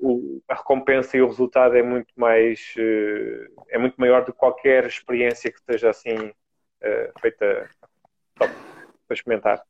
[0.00, 4.38] o, a recompensa e o resultado é muito mais uh, é muito maior do que
[4.38, 7.68] qualquer experiência que esteja assim uh, feita
[8.34, 8.50] para
[9.10, 9.62] experimentar.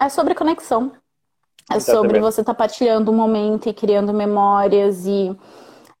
[0.00, 0.92] É sobre conexão.
[1.70, 2.08] É Exatamente.
[2.08, 5.36] sobre você estar tá partilhando um momento e criando memórias e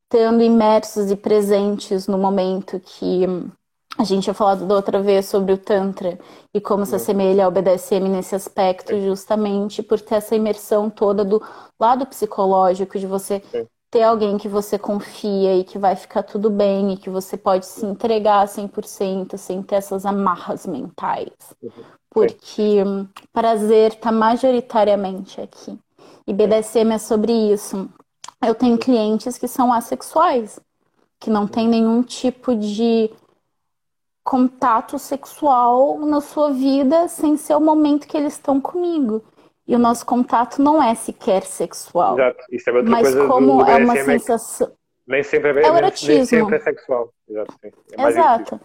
[0.02, 3.24] estando imersos e presentes no momento que
[4.00, 6.18] a gente tinha falado da outra vez sobre o Tantra
[6.54, 6.96] e como se uhum.
[6.96, 11.42] assemelha ao BDSM nesse aspecto, justamente por ter essa imersão toda do
[11.78, 13.42] lado psicológico, de você
[13.90, 17.66] ter alguém que você confia e que vai ficar tudo bem e que você pode
[17.66, 21.28] se entregar 100% sem ter essas amarras mentais.
[22.08, 25.78] Porque hum, prazer está majoritariamente aqui.
[26.26, 27.86] E BDSM é sobre isso.
[28.42, 30.58] Eu tenho clientes que são assexuais,
[31.18, 33.10] que não tem nenhum tipo de
[34.22, 39.24] contato sexual na sua vida sem ser o momento que eles estão comigo.
[39.66, 42.14] E o nosso contato não é sequer sexual.
[42.18, 42.44] Exato.
[42.50, 44.72] Isso é outra mas coisa como é uma sensação.
[45.06, 46.14] Nem sempre é, é o erotismo.
[46.14, 47.12] Nem sempre é sexual.
[47.28, 47.54] Exato.
[47.96, 48.60] É Exato.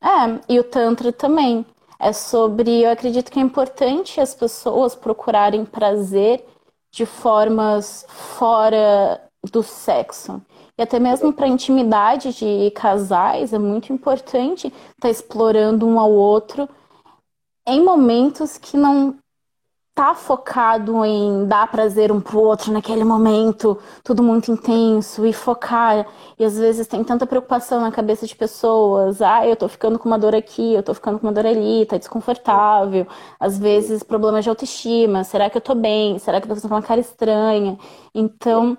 [0.00, 1.64] É, e o Tantra também.
[1.98, 2.82] É sobre.
[2.82, 6.44] Eu acredito que é importante as pessoas procurarem prazer
[6.90, 9.20] de formas fora
[9.52, 10.42] do sexo.
[10.82, 16.10] E até mesmo para intimidade de casais é muito importante estar tá explorando um ao
[16.10, 16.68] outro
[17.64, 19.16] em momentos que não
[19.94, 26.04] tá focado em dar prazer um pro outro naquele momento, tudo muito intenso e focar.
[26.36, 29.22] E às vezes tem tanta preocupação na cabeça de pessoas.
[29.22, 31.86] Ah, eu tô ficando com uma dor aqui, eu tô ficando com uma dor ali,
[31.86, 33.06] tá desconfortável.
[33.38, 35.22] Às vezes problemas de autoestima.
[35.22, 36.18] Será que eu tô bem?
[36.18, 37.78] Será que eu tô fazendo uma cara estranha?
[38.12, 38.76] Então,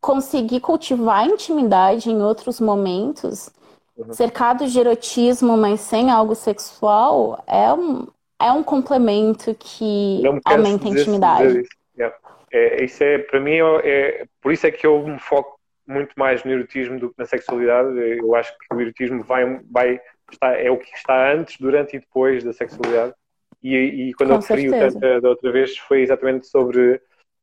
[0.00, 3.50] conseguir cultivar intimidade em outros momentos,
[3.96, 4.12] uhum.
[4.12, 8.06] cercado de erotismo, mas sem algo sexual, é um,
[8.40, 11.60] é um complemento que aumenta a intimidade.
[11.60, 11.70] Isso.
[11.96, 12.16] Yeah.
[12.50, 16.44] É, isso é, para mim, é, por isso é que eu me foco muito mais
[16.44, 17.98] no erotismo do que na sexualidade.
[17.98, 20.00] Eu acho que o erotismo vai, vai
[20.30, 23.14] está, é o que está antes, durante e depois da sexualidade.
[23.62, 27.00] E, e quando Com eu referi o da outra vez foi exatamente sobre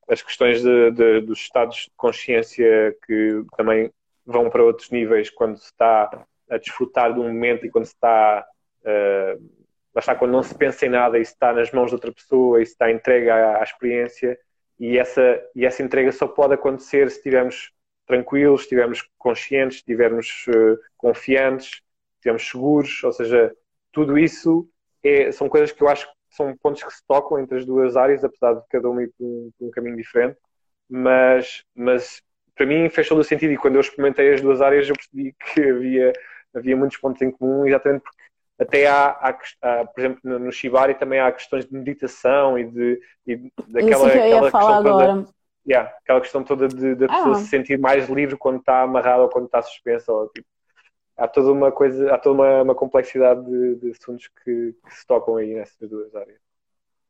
[0.08, 3.92] as questões de, de, dos estados de consciência que também
[4.26, 7.94] vão para outros níveis quando se está a desfrutar de um momento e quando se
[7.94, 8.46] está
[8.82, 9.66] uh,
[10.00, 12.64] está quando não se pensa em nada e está nas mãos de outra pessoa e
[12.64, 14.38] está entregue à, à, experiência.
[14.80, 17.72] E essa, e essa entrega só pode acontecer se estivermos
[18.06, 21.82] tranquilos, estivermos conscientes, estivermos uh, confiantes,
[22.16, 23.56] estivermos seguros, ou seja,
[23.92, 24.70] tudo isso
[25.02, 28.24] é, são coisas que eu acho são pontos que se tocam entre as duas áreas,
[28.24, 30.38] apesar de cada uma ir por um, por um caminho diferente,
[30.90, 32.22] mas, mas
[32.56, 35.36] para mim fez todo o sentido e quando eu experimentei as duas áreas eu percebi
[35.54, 36.14] que havia,
[36.54, 38.26] havia muitos pontos em comum, exatamente porque
[38.58, 43.02] até há, há, há, por exemplo, no, Shibari também há questões de meditação e de
[43.28, 45.08] e daquela, Isso que eu ia falar agora.
[45.08, 45.30] Toda,
[45.68, 47.36] yeah, aquela questão toda de, de a pessoa ah.
[47.36, 50.12] se sentir mais livre quando está amarrada ou quando está suspensa.
[50.14, 50.48] Ou, tipo,
[51.18, 55.06] há toda uma coisa, há toda uma, uma complexidade de, de assuntos que, que, se
[55.08, 56.38] tocam aí nessas duas áreas.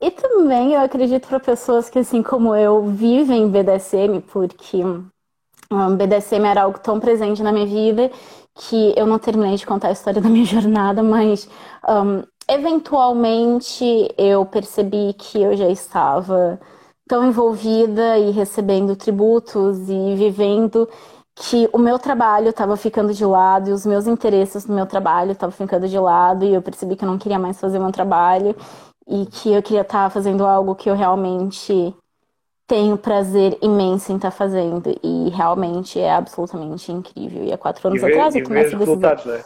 [0.02, 6.45] E também eu acredito para pessoas que, assim como eu, vivem BDSM, porque um, BDSM
[6.45, 8.11] era algo tão presente na minha vida
[8.53, 11.49] que eu não terminei de contar a história da minha jornada, mas
[11.88, 16.60] um, eventualmente eu percebi que eu já estava
[17.07, 20.90] tão envolvida e recebendo tributos e vivendo
[21.36, 25.34] que o meu trabalho estava ficando de lado e os meus interesses no meu trabalho
[25.34, 28.56] estavam ficando de lado e eu percebi que eu não queria mais fazer meu trabalho
[29.06, 31.94] e que eu queria estar fazendo algo que eu realmente
[32.66, 37.44] tenho prazer imenso em estar fazendo e realmente é absolutamente incrível.
[37.44, 39.44] E há quatro anos ver, atrás eu comecei a resultados, né?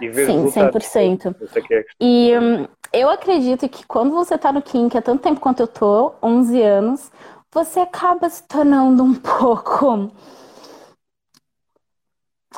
[0.00, 0.86] E ver Sim, resultados.
[0.86, 1.36] 100%.
[1.54, 5.60] É e hum, eu acredito que quando você está no Kink há tanto tempo quanto
[5.60, 7.10] eu tô, 11 anos,
[7.52, 10.10] você acaba se tornando um pouco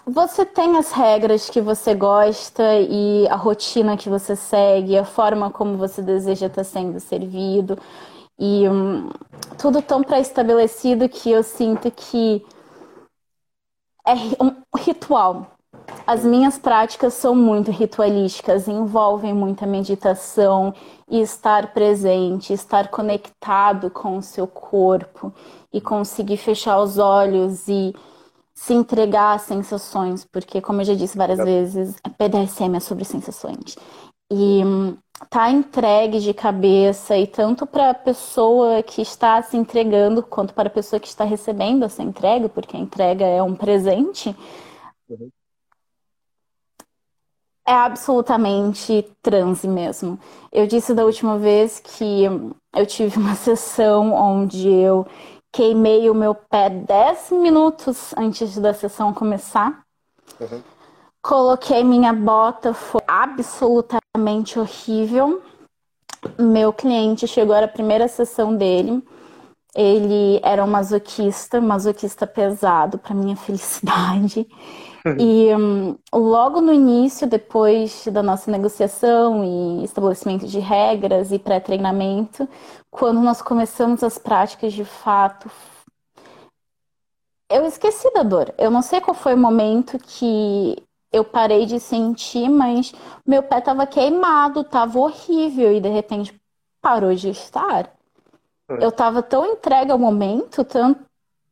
[0.06, 5.50] você tem as regras que você gosta e a rotina que você segue, a forma
[5.50, 7.78] como você deseja estar sendo servido.
[8.38, 9.10] E hum,
[9.58, 12.44] tudo tão pré-estabelecido que eu sinto que
[14.06, 15.46] é um ritual.
[16.06, 20.74] As minhas práticas são muito ritualísticas, envolvem muita meditação
[21.08, 25.32] e estar presente, estar conectado com o seu corpo
[25.72, 27.94] e conseguir fechar os olhos e
[28.60, 33.06] se entregar às sensações, porque, como eu já disse várias vezes, a PDSM é sobre
[33.06, 33.74] sensações.
[34.30, 34.60] E
[35.30, 40.68] tá entregue de cabeça, e tanto para a pessoa que está se entregando, quanto para
[40.68, 44.36] a pessoa que está recebendo essa entrega, porque a entrega é um presente.
[45.08, 45.30] Uhum.
[47.66, 50.18] É absolutamente transe mesmo.
[50.52, 52.24] Eu disse da última vez que
[52.76, 55.06] eu tive uma sessão onde eu
[55.52, 59.82] queimei o meu pé 10 minutos antes da sessão começar.
[60.40, 60.62] Uhum.
[61.22, 65.42] Coloquei minha bota, foi absolutamente horrível.
[66.38, 69.02] Meu cliente chegou à primeira sessão dele.
[69.74, 74.46] Ele era um masoquista, masoquista pesado, para minha felicidade.
[75.18, 82.48] E um, logo no início, depois da nossa negociação e estabelecimento de regras e pré-treinamento,
[82.90, 85.50] quando nós começamos as práticas de fato,
[87.50, 88.54] eu esqueci da dor.
[88.56, 90.76] Eu não sei qual foi o momento que
[91.12, 92.92] eu parei de sentir, mas
[93.26, 96.40] meu pé tava queimado, tava horrível e de repente
[96.80, 97.90] parou de estar.
[98.70, 98.76] Hum.
[98.80, 101.09] Eu tava tão entregue ao momento, tanto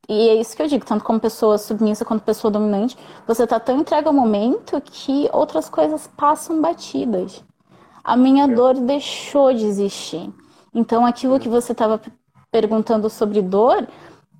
[0.08, 3.60] e é isso que eu digo, tanto como pessoa submissa quanto pessoa dominante, você tá
[3.60, 7.44] tão entregue ao momento que outras coisas passam batidas.
[8.02, 8.48] A minha é.
[8.48, 10.32] dor deixou de existir.
[10.74, 12.00] Então, aquilo que você estava
[12.50, 13.86] perguntando sobre dor,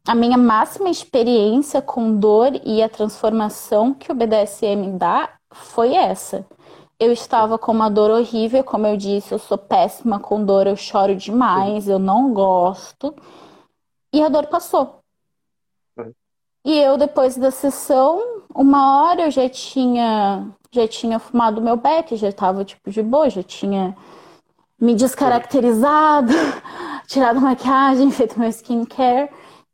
[0.07, 6.47] a minha máxima experiência com dor e a transformação que o BDSM dá foi essa.
[6.99, 10.77] Eu estava com uma dor horrível, como eu disse, eu sou péssima com dor, eu
[10.77, 13.15] choro demais, eu não gosto.
[14.15, 14.98] E a dor passou.
[16.69, 22.15] E eu, depois da sessão, uma hora eu já tinha, já tinha fumado meu beck,
[22.15, 23.97] já estava tipo de boa, já tinha
[24.78, 26.31] me descaracterizado,
[27.09, 29.31] tirado maquiagem, feito meu skincare.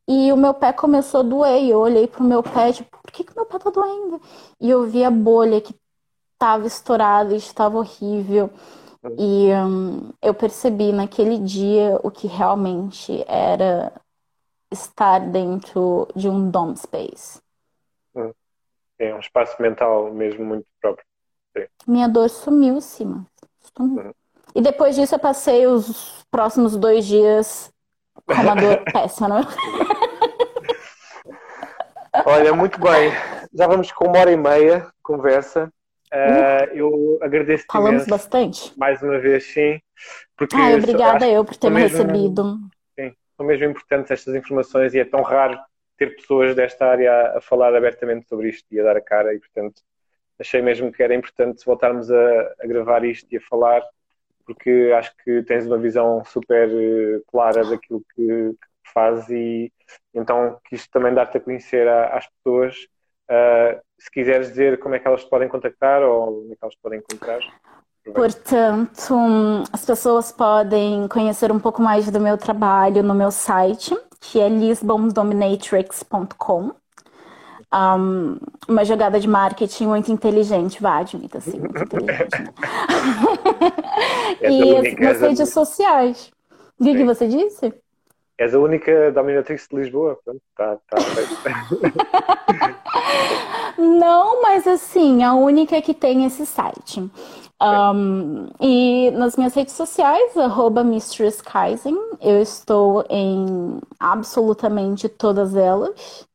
[0.07, 1.65] E o meu pé começou a doer.
[1.65, 4.23] E eu olhei pro meu pé, tipo, por que, que meu pé tá doendo?
[4.61, 5.75] E eu vi a bolha que
[6.35, 8.51] estava estourada estava horrível.
[9.19, 13.93] E um, eu percebi naquele dia o que realmente era
[14.75, 17.41] estar dentro de um dom space.
[18.15, 18.33] Hum.
[18.99, 21.05] É um espaço mental mesmo muito próprio.
[21.57, 21.65] Sim.
[21.87, 23.25] Minha dor sumiu, sim.
[23.77, 24.09] Sumiu.
[24.09, 24.13] Hum.
[24.55, 27.73] E depois disso eu passei os próximos dois dias
[28.27, 29.29] com uma dor péssima.
[29.29, 29.39] Não?
[29.39, 29.45] É?
[32.27, 33.11] Olha, muito bem.
[33.53, 35.73] Já vamos com uma hora e meia de conversa.
[36.13, 38.73] Uh, eu agradeço Falamos bastante.
[38.79, 39.81] Mais uma vez, sim.
[40.37, 42.59] Porque Ai, obrigada eu por ter me recebido.
[43.37, 45.59] São mesmo importantes estas informações e é tão raro
[45.97, 49.39] ter pessoas desta área a falar abertamente sobre isto e a dar a cara e,
[49.39, 49.83] portanto,
[50.39, 53.83] achei mesmo que era importante voltarmos a, a gravar isto e a falar
[54.45, 59.73] porque acho que tens uma visão super eh, clara daquilo que, que fazes e
[60.13, 62.77] então quis também dar-te a conhecer a, às pessoas.
[63.25, 66.63] Uh, se quiseres dizer como é que elas te podem contactar ou onde é que
[66.63, 67.41] elas te podem encontrar.
[68.13, 69.15] Portanto,
[69.73, 74.49] as pessoas podem conhecer um pouco mais do meu trabalho no meu site, que é
[74.49, 76.73] lisbondominatrix.com
[77.75, 82.41] um, uma jogada de marketing muito inteligente, vá, admita assim, muito inteligente.
[82.41, 82.53] Né?
[84.49, 86.31] e as, nas redes sociais.
[86.79, 87.75] O que, que você disse?
[88.37, 90.97] És a única dominatrix de Lisboa, pronto, tá, tá
[93.79, 97.09] Não, mas assim, a única que tem esse site.
[97.63, 100.85] Um, e nas minhas redes sociais, arroba
[102.21, 106.27] eu estou em absolutamente todas elas.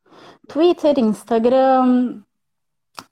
[0.48, 2.22] Twitter, Instagram,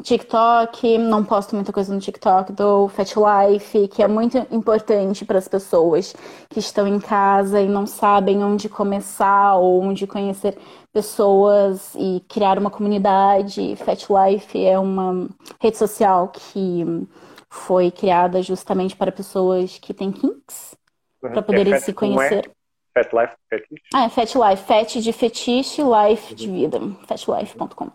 [0.02, 5.38] TikTok, não posto muita coisa no TikTok, do Fat Life, que é muito importante para
[5.38, 6.14] as pessoas
[6.48, 10.58] que estão em casa e não sabem onde começar ou onde conhecer
[10.92, 13.76] pessoas e criar uma comunidade.
[13.76, 15.28] Fat Life é uma
[15.60, 17.06] rede social que
[17.50, 20.76] foi criada justamente para pessoas que têm kinks,
[21.22, 21.30] uhum.
[21.30, 22.50] para poderem é se conhecer.
[22.94, 23.82] Fat Life Fetiche?
[23.94, 24.62] Ah, é Fat Life.
[24.64, 26.80] Fat de fetiche, life de vida.
[27.06, 27.90] Fatlife.com.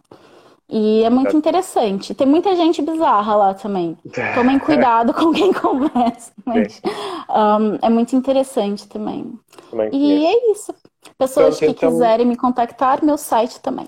[0.70, 2.16] E é muito interessante.
[2.16, 3.98] Tem muita gente bizarra lá também.
[4.34, 6.32] Tomem cuidado com quem conversa.
[6.46, 6.82] Mas
[7.30, 9.38] um, é muito interessante também.
[9.70, 10.74] também e é isso.
[11.18, 11.92] Pessoas então, que então...
[11.92, 13.88] quiserem me contactar, meu site também.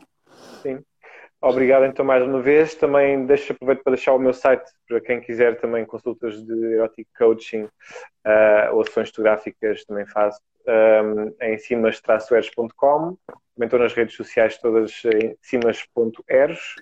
[1.46, 2.74] Obrigado então mais uma vez.
[2.74, 7.08] Também deixo aproveito para deixar o meu site para quem quiser também consultas de erotic
[7.16, 13.16] coaching uh, ou ações fotográficas também faço um, em cimas-eros.com.
[13.28, 16.78] Também estou nas redes sociais todas em cimas.eros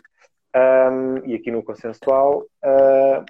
[0.55, 2.45] um, e aqui no Consensual.
[2.63, 3.25] Uh,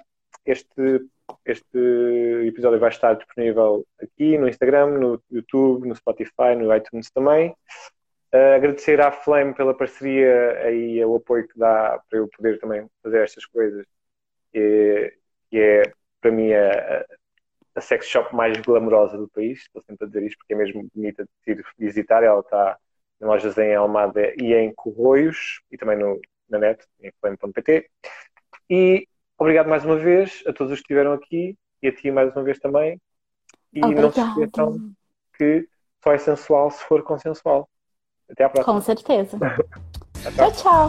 [0.46, 1.04] este,
[1.44, 7.52] este episódio vai estar disponível aqui no Instagram, no YouTube, no Spotify, no iTunes também.
[8.34, 12.90] Uh, agradecer à Flame pela parceria e o apoio que dá para eu poder também
[13.00, 13.86] fazer estas coisas.
[14.52, 15.12] E,
[15.52, 17.06] e é, para mim, a,
[17.76, 19.60] a sex shop mais glamourosa do país.
[19.60, 22.24] Estou sempre a dizer isto porque é mesmo bonita de ir visitar.
[22.24, 22.76] Ela está
[23.22, 27.88] em lojas em Almada e em Corroios e também no, na net, em flame.pt.
[28.68, 29.06] E
[29.38, 32.42] obrigado mais uma vez a todos os que estiveram aqui e a ti mais uma
[32.42, 33.00] vez também.
[33.72, 34.92] E não se esqueçam
[35.36, 35.68] que
[36.02, 37.68] só é sensual se for consensual.
[38.30, 38.74] Até à próxima.
[38.74, 39.38] Com certeza.
[40.36, 40.88] tchau, tchau.